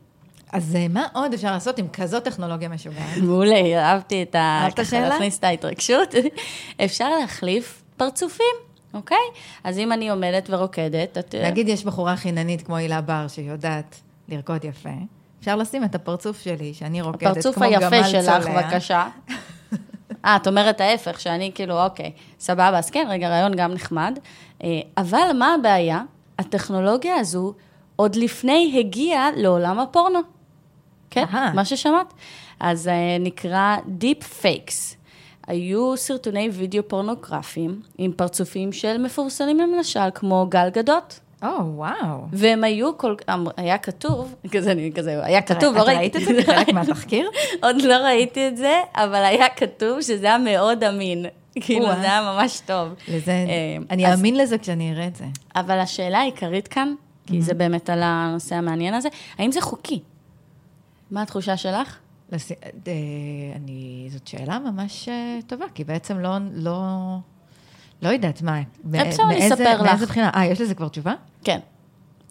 אז 0.55 0.75
אה, 0.75 0.87
מה 0.89 1.07
עוד 1.13 1.33
אפשר 1.33 1.51
לעשות 1.51 1.79
עם 1.79 1.87
כזאת 1.87 2.23
טכנולוגיה 2.23 2.69
משוגעת? 2.69 3.17
מעולה, 3.17 3.79
אהבתי 3.83 4.23
את 4.23 4.35
ה... 4.35 4.61
אהבת 4.63 4.79
השאלה? 4.79 5.09
להכניס 5.09 5.39
את 5.39 5.43
ההתרגשות. 5.43 6.15
אפשר 6.85 7.09
להחליף 7.09 7.83
פרצופים, 7.97 8.55
אוקיי? 8.93 9.17
אז 9.63 9.79
אם 9.79 9.91
אני 9.91 10.09
עומדת 10.09 10.49
ורוקדת, 10.49 11.17
את... 11.17 11.35
נגיד 11.35 11.69
יש 11.69 11.85
בחורה 11.85 12.15
חיננית 12.15 12.61
כמו 12.61 12.75
הילה 12.75 13.01
בר 13.01 13.27
שיודעת 13.27 13.95
לרקוד 14.29 14.65
יפה, 14.65 14.89
אפשר 15.39 15.55
לשים 15.55 15.83
את 15.83 15.95
הפרצוף 15.95 16.41
שלי, 16.41 16.73
שאני 16.73 17.01
רוקדת 17.01 17.21
כמו 17.21 17.31
גמל 17.31 17.41
צולע. 17.41 17.77
הפרצוף 17.77 18.01
היפה 18.01 18.03
שלך, 18.09 18.47
בבקשה. 18.47 19.07
אה, 20.25 20.35
את 20.35 20.47
אומרת 20.47 20.81
ההפך, 20.81 21.19
שאני 21.19 21.51
כאילו, 21.55 21.83
אוקיי, 21.83 22.11
סבבה, 22.39 22.77
אז 22.77 22.89
כן, 22.89 23.07
רגע, 23.09 23.29
רעיון 23.29 23.55
גם 23.55 23.73
נחמד. 23.73 24.19
אה, 24.63 24.69
אבל 24.97 25.31
מה 25.39 25.53
הבעיה? 25.53 26.01
הטכנולוגיה 26.39 27.15
הזו 27.15 27.53
עוד 27.95 28.15
לפני 28.15 28.75
הגיעה 28.79 29.29
לעולם 29.35 29.79
הפורנו. 29.79 30.34
כן, 31.09 31.23
Aha. 31.31 31.53
מה 31.53 31.65
ששמעת. 31.65 32.13
אז 32.59 32.87
uh, 32.87 33.23
נקרא 33.23 33.77
Deep 34.01 34.23
Fakes. 34.41 34.95
היו 35.47 35.97
סרטוני 35.97 36.49
וידאו 36.49 36.87
פורנוגרפיים 36.87 37.81
עם 37.97 38.11
פרצופים 38.11 38.71
של 38.71 38.97
מפורסמים 38.97 39.59
למשל, 39.59 40.09
כמו 40.15 40.47
גל 40.49 40.69
גדות. 40.69 41.19
או, 41.43 41.47
oh, 41.47 41.61
וואו. 41.61 41.93
Wow. 41.93 42.27
והם 42.31 42.63
היו 42.63 42.97
כל... 42.97 43.15
אמ, 43.29 43.45
היה 43.57 43.77
כתוב, 43.77 44.35
כזה, 44.51 44.71
אני 44.71 44.91
כזה, 44.95 45.25
היה 45.25 45.41
כתוב, 45.41 45.75
לא 45.75 45.81
ראיתי. 45.81 46.17
את 46.17 46.23
זה 46.23 46.43
כחלק 46.43 46.69
מהתחקיר? 46.73 47.29
עוד 47.63 47.81
לא 47.81 47.93
ראיתי 47.93 48.47
את 48.47 48.57
זה, 48.57 48.81
אבל 48.95 49.25
היה 49.25 49.49
כתוב 49.49 50.01
שזה 50.01 50.25
היה 50.25 50.37
מאוד 50.37 50.83
אמין. 50.83 51.25
כאילו, 51.61 51.85
זה 51.85 52.01
היה 52.01 52.21
ממש 52.21 52.61
טוב. 52.65 52.93
לזה, 53.07 53.31
אה, 53.31 53.77
אני 53.89 54.13
אאמין 54.13 54.37
לזה 54.37 54.57
כשאני 54.57 54.93
אראה 54.93 55.07
את 55.07 55.15
זה. 55.15 55.25
אבל 55.55 55.79
השאלה 55.79 56.19
העיקרית 56.19 56.67
כאן, 56.67 56.93
כי 57.27 57.41
זה 57.41 57.53
באמת 57.53 57.89
על 57.89 57.99
הנושא 58.03 58.55
המעניין 58.55 58.93
הזה, 58.93 59.09
האם 59.37 59.51
זה 59.51 59.61
חוקי? 59.61 59.99
מה 61.11 61.21
התחושה 61.21 61.57
שלך? 61.57 61.97
לס... 62.31 62.51
אה, 62.51 62.55
אני, 63.55 64.07
זאת 64.11 64.27
שאלה 64.27 64.59
ממש 64.59 65.09
אה, 65.09 65.39
טובה, 65.47 65.65
כי 65.73 65.83
בעצם 65.83 66.19
לא, 66.19 66.31
לא, 66.53 66.81
לא 68.01 68.09
יודעת 68.09 68.41
מה. 68.41 68.61
אפשר 69.01 69.23
לספר 69.29 69.81
לך. 69.81 69.81
מאיזה 69.81 70.05
בחינה? 70.05 70.29
אה, 70.35 70.45
יש 70.45 70.61
לזה 70.61 70.75
כבר 70.75 70.87
תשובה? 70.87 71.13
כן. 71.43 71.59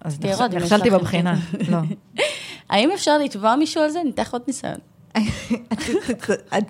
אז 0.01 0.21
נכשלתי 0.53 0.91
בבחינה, 0.91 1.35
לא. 1.69 1.79
האם 2.71 2.91
אפשר 2.91 3.19
לתבוע 3.19 3.57
מישהו 3.57 3.83
על 3.83 3.91
זה? 3.91 4.03
ניתח 4.05 4.33
עוד 4.33 4.43
ניסיון. 4.47 4.79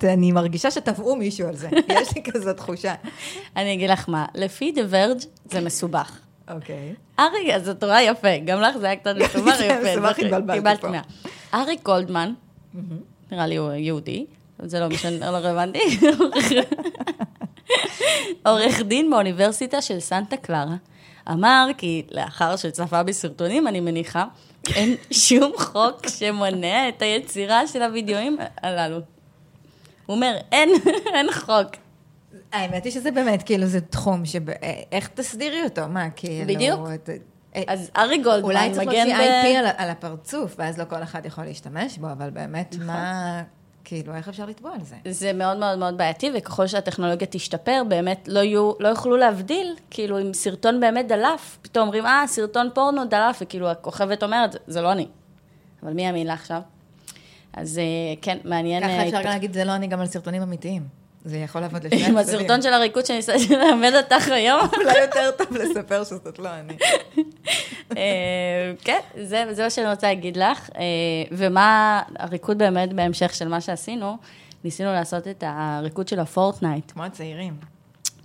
אני 0.04 0.32
מרגישה 0.32 0.70
שתבעו 0.70 1.16
מישהו 1.16 1.48
על 1.48 1.56
זה, 1.56 1.68
יש 2.00 2.14
לי 2.14 2.22
כזאת 2.22 2.56
תחושה. 2.56 2.94
אני 3.56 3.74
אגיד 3.74 3.90
לך 3.90 4.08
מה, 4.08 4.26
לפי 4.34 4.72
The 4.76 4.92
Verge 4.92 5.26
זה 5.50 5.60
מסובך. 5.60 6.18
אוקיי. 6.50 6.94
ארי, 7.18 7.54
אז 7.54 7.68
את 7.68 7.84
רואה 7.84 8.02
יפה, 8.02 8.38
גם 8.44 8.60
לך 8.60 8.76
זה 8.76 8.86
היה 8.86 8.96
קצת 8.96 9.14
מסובך 9.16 9.54
יפה. 9.60 9.82
זה 9.82 9.90
מסובך, 9.92 10.18
התבלבלתי 10.18 10.80
פה. 10.80 10.88
אריק 11.54 11.82
גולדמן, 11.82 12.32
נראה 13.32 13.46
לי 13.46 13.56
הוא 13.56 13.72
יהודי, 13.72 14.26
זה 14.62 14.80
לא 14.80 14.88
משנה, 14.88 15.30
לא 15.30 15.36
רלוונטי. 15.36 15.98
עורך 18.46 18.80
דין 18.80 19.10
באוניברסיטה 19.10 19.82
של 19.82 20.00
סנטה 20.00 20.36
קלרה, 20.36 20.76
אמר, 21.30 21.68
כי 21.78 22.02
לאחר 22.10 22.56
שצפה 22.56 23.02
בסרטונים, 23.02 23.68
אני 23.68 23.80
מניחה, 23.80 24.24
אין 24.74 24.96
שום 25.10 25.52
חוק 25.56 26.08
שמונע 26.08 26.88
את 26.88 27.02
היצירה 27.02 27.66
של 27.66 27.82
הוידאוים 27.82 28.36
הללו. 28.62 28.96
הוא 30.06 30.16
אומר, 30.16 30.36
אין, 30.52 30.70
אין 31.14 31.32
חוק. 31.32 31.76
האמת 32.52 32.84
היא 32.84 32.92
שזה 32.92 33.10
באמת, 33.10 33.42
כאילו, 33.42 33.66
זה 33.66 33.80
תחום 33.80 34.24
ש... 34.24 34.36
איך 34.92 35.08
תסדירי 35.08 35.62
אותו? 35.64 35.88
מה, 35.88 36.10
כאילו... 36.10 36.54
בדיוק. 36.54 36.80
את- 37.58 37.64
אז 37.68 37.90
ארי 37.96 38.18
גולדמן 38.18 38.42
אולי 38.42 38.72
צריך 38.72 38.88
מגן 38.88 39.06
להוציא 39.06 39.14
ב... 39.16 39.44
IP 39.44 39.58
על, 39.58 39.66
על 39.76 39.90
הפרצוף, 39.90 40.54
ואז 40.58 40.78
לא 40.78 40.84
כל 40.84 41.02
אחד 41.02 41.26
יכול 41.26 41.44
להשתמש 41.44 41.98
בו, 41.98 42.12
אבל 42.12 42.30
באמת, 42.30 42.76
מה... 42.80 43.42
כאילו, 43.84 44.14
איך 44.14 44.28
אפשר 44.28 44.46
לתבוע 44.46 44.72
על 44.74 44.80
זה? 44.84 44.96
זה 45.10 45.32
מאוד 45.32 45.56
מאוד 45.56 45.78
מאוד 45.78 45.96
בעייתי, 45.98 46.30
וככל 46.34 46.66
שהטכנולוגיה 46.66 47.26
תשתפר, 47.30 47.82
באמת 47.88 48.28
לא, 48.28 48.40
יהיו, 48.40 48.72
לא 48.80 48.88
יוכלו 48.88 49.16
להבדיל, 49.16 49.76
כאילו, 49.90 50.20
אם 50.20 50.34
סרטון 50.34 50.80
באמת 50.80 51.08
דלף, 51.08 51.58
פתאום 51.62 51.82
אומרים, 51.86 52.06
אה, 52.06 52.24
סרטון 52.26 52.68
פורנו 52.74 53.04
דלף, 53.04 53.38
וכאילו, 53.40 53.70
הכוכבת 53.70 54.22
אומרת, 54.22 54.56
זה 54.66 54.80
לא 54.80 54.92
אני. 54.92 55.06
אבל 55.82 55.92
מי 55.92 56.02
יאמין 56.06 56.26
לה 56.26 56.32
עכשיו? 56.32 56.60
אז 57.52 57.78
אה, 57.78 57.84
כן, 58.22 58.38
מעניין... 58.44 58.82
ככה 58.82 58.92
אה, 58.92 59.04
אפשר 59.08 59.20
להגיד, 59.30 59.52
זה 59.52 59.64
לא 59.64 59.74
אני 59.74 59.86
גם 59.86 60.00
על 60.00 60.06
סרטונים 60.06 60.42
אמיתיים. 60.42 61.03
זה 61.24 61.36
יכול 61.36 61.60
לעבוד 61.60 61.84
לשני 61.86 62.06
עם 62.06 62.16
הצדדים. 62.16 62.38
הסרטון 62.38 62.62
של 62.62 62.72
הריקוד 62.72 63.06
שניסיתי 63.06 63.56
ללמד 63.56 63.92
אותך 63.96 64.28
היום. 64.28 64.60
אולי 64.80 65.00
יותר 65.00 65.30
טוב 65.38 65.56
לספר 65.56 66.04
שזאת 66.04 66.38
לא 66.38 66.48
אני. 66.48 66.76
אה, 67.96 68.72
כן, 68.84 69.00
זה, 69.22 69.44
זה 69.50 69.62
מה 69.62 69.70
שאני 69.70 69.90
רוצה 69.90 70.06
להגיד 70.06 70.36
לך. 70.36 70.70
אה, 70.76 70.82
ומה 71.32 72.02
הריקוד 72.18 72.58
באמת 72.58 72.92
בהמשך 72.92 73.34
של 73.34 73.48
מה 73.48 73.60
שעשינו, 73.60 74.16
ניסינו 74.64 74.92
לעשות 74.92 75.28
את 75.28 75.44
הריקוד 75.46 76.08
של 76.08 76.20
הפורטנייט. 76.20 76.92
כמו 76.92 77.04
הצעירים. 77.04 77.56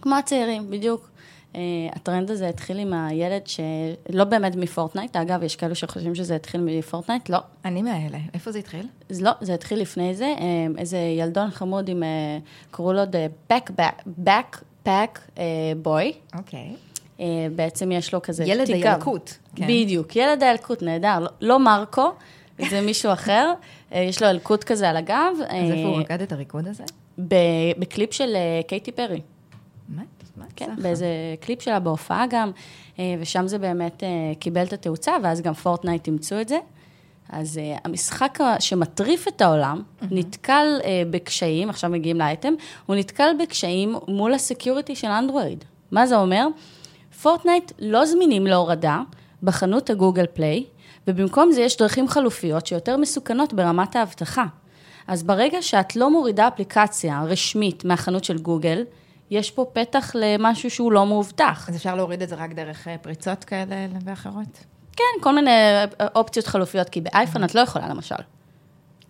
כמו 0.01 0.15
הצעירים, 0.15 0.71
בדיוק. 0.71 1.09
אה, 1.53 1.57
הטרנד 1.95 2.31
הזה 2.31 2.49
התחיל 2.49 2.79
עם 2.79 2.93
הילד 2.93 3.41
שלא 3.47 4.23
באמת 4.23 4.55
מפורטנייט, 4.55 5.15
אגב, 5.15 5.43
יש 5.43 5.55
כאלו 5.55 5.75
שחושבים 5.75 6.15
שזה 6.15 6.35
התחיל 6.35 6.61
מפורטנייט, 6.61 7.29
לא. 7.29 7.37
אני 7.65 7.81
מהאלה. 7.81 8.17
איפה 8.33 8.51
זה 8.51 8.59
התחיל? 8.59 8.87
לא, 9.21 9.31
זה 9.41 9.53
התחיל 9.53 9.79
לפני 9.79 10.15
זה, 10.15 10.33
uh, 10.37 10.41
איזה 10.79 10.97
ילדון 10.97 11.51
חמוד 11.51 11.89
עם, 11.89 12.03
uh, 12.03 12.71
קראו 12.71 12.93
לו 12.93 13.03
The 13.03 13.15
Backpack, 13.15 13.51
Backpack 13.53 15.19
Boy. 15.83 16.37
אוקיי. 16.37 16.75
בעצם 17.55 17.91
יש 17.91 18.13
לו 18.13 18.21
כזה 18.21 18.43
ילד 18.43 18.65
תיק 18.65 18.75
גב. 18.75 18.93
הילקוט, 18.93 19.31
כן. 19.55 19.67
בדיוק, 19.67 20.15
ילד 20.15 20.43
הילקוט, 20.43 20.81
נהדר. 20.81 21.19
לא, 21.19 21.29
לא 21.41 21.59
מרקו, 21.59 22.11
זה 22.69 22.81
מישהו 22.81 23.13
אחר, 23.13 23.53
יש 23.91 24.21
לו 24.21 24.29
ילקוט 24.29 24.63
כזה 24.63 24.89
על 24.89 24.97
הגב. 24.97 25.33
אז 25.47 25.71
איפה 25.71 25.87
הוא 25.87 25.97
רקד 25.99 26.21
את 26.21 26.31
הריקוד 26.31 26.67
הזה? 26.67 26.83
בקליפ 27.77 28.13
של 28.13 28.35
קייטי 28.67 28.91
פרי. 28.91 29.21
מה? 29.89 30.01
כן, 30.55 30.65
סחה? 30.65 30.81
באיזה 30.81 31.07
קליפ 31.39 31.61
שלה 31.61 31.79
בהופעה 31.79 32.25
גם, 32.29 32.51
אה, 32.99 33.15
ושם 33.19 33.47
זה 33.47 33.57
באמת 33.57 34.03
אה, 34.03 34.09
קיבל 34.39 34.63
את 34.63 34.73
התאוצה, 34.73 35.11
ואז 35.23 35.41
גם 35.41 35.53
פורטנייט 35.53 36.07
אימצו 36.07 36.41
את 36.41 36.47
זה. 36.47 36.57
אז 37.29 37.57
אה, 37.57 37.77
המשחק 37.85 38.39
שמטריף 38.59 39.27
את 39.27 39.41
העולם, 39.41 39.81
נתקל 40.11 40.65
אה, 40.83 41.03
בקשיים, 41.09 41.69
עכשיו 41.69 41.89
מגיעים 41.89 42.17
לאייטם, 42.17 42.53
הוא 42.85 42.95
נתקל 42.95 43.29
בקשיים 43.39 43.95
מול 44.07 44.33
ה 44.33 44.40
security 44.40 44.95
של 44.95 45.07
אנדרואיד. 45.07 45.63
מה 45.91 46.07
זה 46.07 46.17
אומר? 46.17 46.47
פורטנייט 47.21 47.71
לא 47.79 48.05
זמינים 48.05 48.47
להורדה 48.47 49.01
בחנות 49.43 49.89
הגוגל 49.89 50.25
פליי, 50.33 50.63
ובמקום 51.07 51.51
זה 51.51 51.61
יש 51.61 51.77
דרכים 51.77 52.07
חלופיות 52.07 52.67
שיותר 52.67 52.97
מסוכנות 52.97 53.53
ברמת 53.53 53.95
האבטחה. 53.95 54.45
אז 55.07 55.23
ברגע 55.23 55.61
שאת 55.61 55.95
לא 55.95 56.11
מורידה 56.11 56.47
אפליקציה 56.47 57.23
רשמית 57.23 57.85
מהחנות 57.85 58.23
של 58.23 58.37
גוגל, 58.37 58.83
יש 59.31 59.51
פה 59.51 59.65
פתח 59.73 60.11
למשהו 60.15 60.69
שהוא 60.69 60.91
לא 60.91 61.05
מאובטח. 61.05 61.69
אז 61.69 61.75
אפשר 61.75 61.95
להוריד 61.95 62.21
את 62.21 62.29
זה 62.29 62.35
רק 62.35 62.53
דרך 62.53 62.87
אה, 62.87 62.97
פריצות 62.97 63.43
כאלה 63.43 63.75
ואחרות? 64.05 64.65
כן, 64.95 65.23
כל 65.23 65.35
מיני 65.35 65.51
אופציות 66.15 66.47
חלופיות, 66.47 66.89
כי 66.89 67.01
באייפון 67.01 67.43
את 67.43 67.55
לא 67.55 67.61
יכולה 67.61 67.89
למשל. 67.89 68.15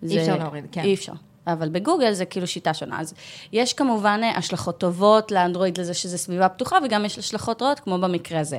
אי 0.02 0.20
אפשר 0.20 0.36
להוריד, 0.36 0.66
כן. 0.72 0.80
אי 0.80 0.94
אפשר. 0.94 1.12
אבל 1.46 1.68
בגוגל 1.68 2.12
זה 2.12 2.24
כאילו 2.24 2.46
שיטה 2.46 2.74
שונה. 2.74 3.00
אז 3.00 3.14
יש 3.52 3.72
כמובן 3.72 4.20
אה, 4.22 4.30
השלכות 4.36 4.78
טובות 4.78 5.32
לאנדרואיד 5.32 5.80
לזה 5.80 5.94
שזה 5.94 6.18
סביבה 6.18 6.48
פתוחה, 6.48 6.78
וגם 6.84 7.04
יש 7.04 7.18
השלכות 7.18 7.62
רעות, 7.62 7.80
כמו 7.80 7.98
במקרה 7.98 8.40
הזה. 8.40 8.58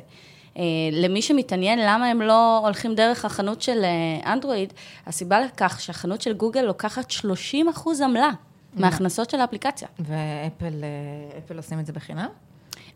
אה, 0.58 0.64
למי 0.92 1.22
שמתעניין 1.22 1.80
למה 1.80 2.08
הם 2.08 2.22
לא 2.22 2.58
הולכים 2.58 2.96
דרך 2.96 3.26
החנות 3.26 3.62
של 3.62 3.84
אה, 3.84 4.34
אנדרואיד, 4.34 4.74
הסיבה 5.08 5.42
לכך 5.42 5.82
שהחנות 5.82 6.22
של 6.22 6.34
גוגל 6.34 6.62
לוקחת 6.62 7.12
30 7.12 7.70
אחוז 7.70 8.02
עמלה 8.02 8.30
מההכנסות 8.76 9.30
של 9.30 9.40
האפליקציה. 9.40 9.88
ואפל 10.00 10.84
אה, 10.84 11.38
אפל 11.38 11.58
עושים 11.58 11.80
את 11.80 11.86
זה 11.86 11.94
בחינם? 11.94 12.28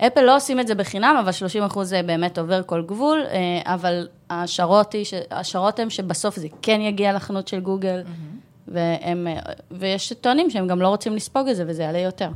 אפל 0.08 0.22
לא 0.22 0.36
עושים 0.36 0.60
את 0.60 0.68
זה 0.68 0.76
בחינם, 0.76 1.16
אבל 1.20 1.32
30 1.32 1.64
אחוז 1.64 1.90
זה 1.90 2.02
באמת 2.04 2.38
עובר 2.38 2.62
כל 2.64 2.84
גבול, 2.86 3.24
אה, 3.30 3.74
אבל 3.74 4.08
השערות, 4.30 4.94
היא 4.94 5.06
ש... 5.06 5.14
השערות 5.32 5.80
הן 5.80 5.90
שבסוף 5.90 6.36
זה 6.36 6.48
כן 6.62 6.82
יגיע 6.82 7.14
לחנות 7.14 7.48
של 7.48 7.60
גוגל, 7.60 8.04
והם, 8.68 9.28
אה, 9.28 9.40
ויש 9.72 10.14
טוענים 10.22 10.50
שהם 10.50 10.68
גם 10.68 10.82
לא 10.82 10.88
רוצים 10.88 11.16
לספוג 11.16 11.48
את 11.48 11.56
זה, 11.56 11.64
וזה 11.68 11.84
יעלה 11.84 12.00
יותר. 12.00 12.30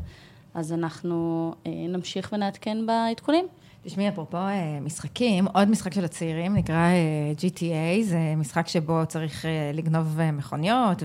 אז 0.53 0.73
אנחנו 0.73 1.53
נמשיך 1.65 2.29
ונעדכן 2.33 2.85
בעדכונים. 2.85 3.47
תשמעי, 3.83 4.09
אפרופו 4.09 4.37
אה, 4.37 4.79
משחקים, 4.81 5.47
עוד 5.47 5.69
משחק 5.69 5.93
של 5.93 6.05
הצעירים 6.05 6.55
נקרא 6.55 6.75
אה, 6.75 7.31
GTA, 7.37 8.03
זה 8.03 8.19
משחק 8.37 8.67
שבו 8.67 9.01
צריך 9.07 9.45
אה, 9.45 9.71
לגנוב 9.73 10.19
מכוניות 10.33 11.03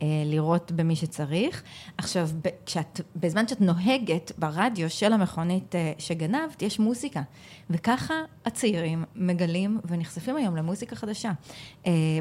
ולירות 0.00 0.72
במי 0.72 0.96
שצריך. 0.96 1.62
עכשיו, 1.98 2.28
כשאת, 2.66 3.00
בזמן 3.16 3.48
שאת 3.48 3.60
נוהגת 3.60 4.32
ברדיו 4.38 4.90
של 4.90 5.12
המכונית 5.12 5.74
שגנבת, 5.98 6.62
יש 6.62 6.78
מוזיקה. 6.78 7.22
וככה 7.70 8.14
הצעירים 8.44 9.04
מגלים 9.16 9.80
ונחשפים 9.84 10.36
היום 10.36 10.56
למוזיקה 10.56 10.96
חדשה. 10.96 11.32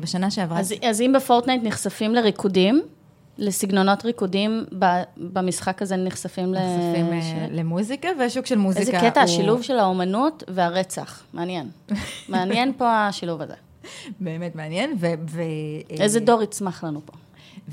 בשנה 0.01 0.31
שעברה... 0.31 0.59
אז, 0.59 0.73
אז 0.83 1.01
אם 1.01 1.13
בפורטנייט 1.15 1.63
נחשפים 1.63 2.15
לריקודים, 2.15 2.81
לסגנונות 3.37 4.05
ריקודים, 4.05 4.65
במשחק 5.17 5.81
הזה 5.81 5.95
נחשפים 5.95 6.53
ל... 6.53 6.57
נחשפים 6.57 7.13
אה, 7.13 7.21
ש- 7.21 7.51
למוזיקה, 7.51 8.09
והשוק 8.19 8.45
של 8.45 8.57
מוזיקה 8.57 8.97
איזה 8.97 9.09
קטע, 9.09 9.21
הוא... 9.21 9.25
השילוב 9.25 9.61
של 9.61 9.79
האומנות 9.79 10.43
והרצח. 10.47 11.23
מעניין. 11.33 11.69
מעניין 12.29 12.73
פה 12.77 13.07
השילוב 13.07 13.41
הזה. 13.41 13.53
באמת 14.19 14.55
מעניין, 14.55 14.93
ו... 14.99 15.07
ו 15.29 15.41
איזה 15.89 16.19
דור 16.19 16.43
יצמח 16.43 16.83
לנו 16.83 17.01
פה. 17.05 17.13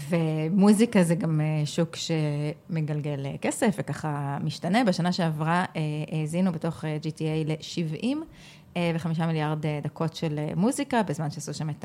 ומוזיקה 0.09 1.03
זה 1.03 1.15
גם 1.15 1.41
אה, 1.41 1.67
שוק 1.67 1.97
שמגלגל 1.97 3.27
אה, 3.27 3.35
כסף 3.41 3.77
וככה 3.79 4.39
משתנה. 4.45 4.85
בשנה 4.85 5.13
שעברה 5.13 5.65
אה, 5.77 5.81
האזינו 6.21 6.53
בתוך 6.53 6.85
אה, 6.85 6.97
GTA 7.03 7.49
ל-70 7.49 8.17
וחמישה 8.95 9.27
מיליארד 9.27 9.67
אה, 9.67 9.81
דקות 9.83 10.15
של 10.15 10.39
אה, 10.39 10.53
מוזיקה, 10.57 11.03
בזמן 11.03 11.31
שעשו 11.31 11.55
שם 11.55 11.71
את 11.71 11.85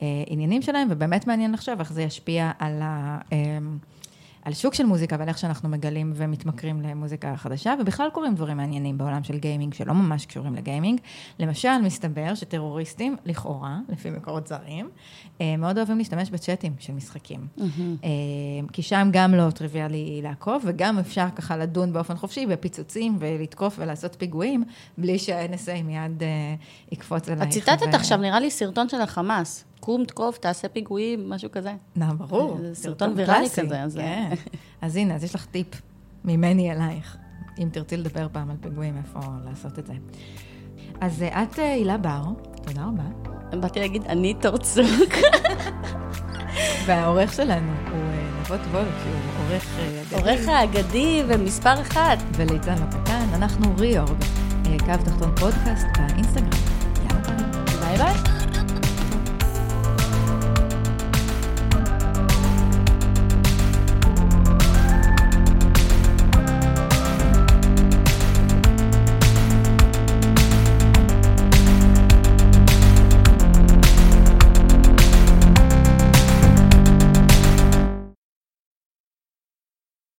העניינים 0.00 0.62
שלהם, 0.62 0.88
ובאמת 0.90 1.26
מעניין 1.26 1.52
לחשוב 1.52 1.78
איך 1.78 1.92
זה 1.92 2.02
ישפיע 2.02 2.50
על 2.58 2.82
ה... 2.82 3.18
על 4.44 4.52
שוק 4.52 4.74
של 4.74 4.86
מוזיקה 4.86 5.16
ועל 5.18 5.28
איך 5.28 5.38
שאנחנו 5.38 5.68
מגלים 5.68 6.12
ומתמכרים 6.16 6.82
למוזיקה 6.82 7.36
חדשה, 7.36 7.74
ובכלל 7.80 8.08
קורים 8.12 8.34
דברים 8.34 8.56
מעניינים 8.56 8.98
בעולם 8.98 9.24
של 9.24 9.38
גיימינג 9.38 9.74
שלא 9.74 9.94
ממש 9.94 10.26
קשורים 10.26 10.54
לגיימינג. 10.54 11.00
למשל, 11.38 11.78
מסתבר 11.82 12.34
שטרוריסטים, 12.34 13.16
לכאורה, 13.24 13.78
לפי 13.88 14.10
מקורות 14.10 14.46
זרים, 14.46 14.88
אה, 15.40 15.56
מאוד 15.56 15.78
אוהבים 15.78 15.98
להשתמש 15.98 16.30
בצ'אטים 16.30 16.72
של 16.78 16.92
משחקים. 16.92 17.46
אה, 18.04 18.08
כי 18.72 18.82
שם 18.82 19.08
גם 19.12 19.34
לא 19.34 19.50
טריוויאלי 19.50 20.20
לעקוב, 20.22 20.62
וגם 20.66 20.98
אפשר 20.98 21.26
ככה 21.36 21.56
לדון 21.56 21.92
באופן 21.92 22.16
חופשי 22.16 22.46
בפיצוצים 22.46 23.16
ולתקוף 23.18 23.74
ולעשות 23.78 24.16
פיגועים, 24.18 24.64
בלי 24.98 25.18
שה-NSA 25.18 25.82
מיד 25.84 26.22
אה, 26.22 26.54
יקפוץ 26.92 27.28
עלייך. 27.28 27.48
את 27.48 27.52
ציטטת 27.52 27.86
ו- 27.92 27.96
עכשיו, 27.96 28.18
נראה 28.18 28.40
לי 28.40 28.50
סרטון 28.50 28.88
של 28.88 29.00
החמאס. 29.00 29.64
קום, 29.84 30.04
תקוף, 30.04 30.38
תעשה 30.38 30.68
פיגועים, 30.68 31.30
משהו 31.30 31.50
כזה. 31.52 31.72
נה, 31.96 32.14
ברור. 32.14 32.58
זה 32.60 32.74
סרטון 32.74 33.12
ויראלי 33.16 33.50
כזה, 33.50 33.82
אז- 33.82 33.96
כן. 33.96 34.30
אז 34.82 34.96
הנה, 34.96 35.14
אז 35.14 35.24
יש 35.24 35.34
לך 35.34 35.46
טיפ 35.46 35.66
ממני 36.24 36.72
אלייך, 36.72 37.16
אם 37.58 37.68
תרצי 37.72 37.96
לדבר 37.96 38.26
פעם 38.32 38.50
על 38.50 38.56
פיגועים, 38.60 38.96
איפה 38.96 39.20
לעשות 39.44 39.78
את 39.78 39.86
זה. 39.86 39.92
אז 41.00 41.22
אה, 41.22 41.42
את 41.42 41.58
אה, 41.58 41.72
הילה 41.72 41.96
בר, 41.98 42.22
תודה 42.66 42.82
רבה. 42.84 43.02
באתי 43.60 43.80
להגיד, 43.80 44.02
אני 44.04 44.34
תורצוק. 44.34 45.12
והעורך 46.86 47.32
שלנו 47.32 47.72
הוא 47.90 47.98
אה, 47.98 48.40
נבות 48.40 48.60
וולק, 48.70 48.88
שהוא 49.02 49.44
עורך 49.48 49.78
אה, 49.78 50.02
אגדי. 50.02 50.14
עורך 50.14 50.48
האגדי 50.48 51.22
ומספר 51.28 51.80
אחת. 51.80 52.18
וליצן 52.36 52.72
הפקן, 52.82 53.26
אנחנו 53.34 53.76
ריאורג, 53.78 54.22
אה, 54.66 54.76
קו 54.78 55.04
תחתון 55.04 55.34
פודקאסט 55.36 55.86
באינסטגרם. 55.98 56.48
יאללה 57.10 57.20
ביי. 57.78 57.96
ביי 57.96 57.96
ביי. 57.98 58.33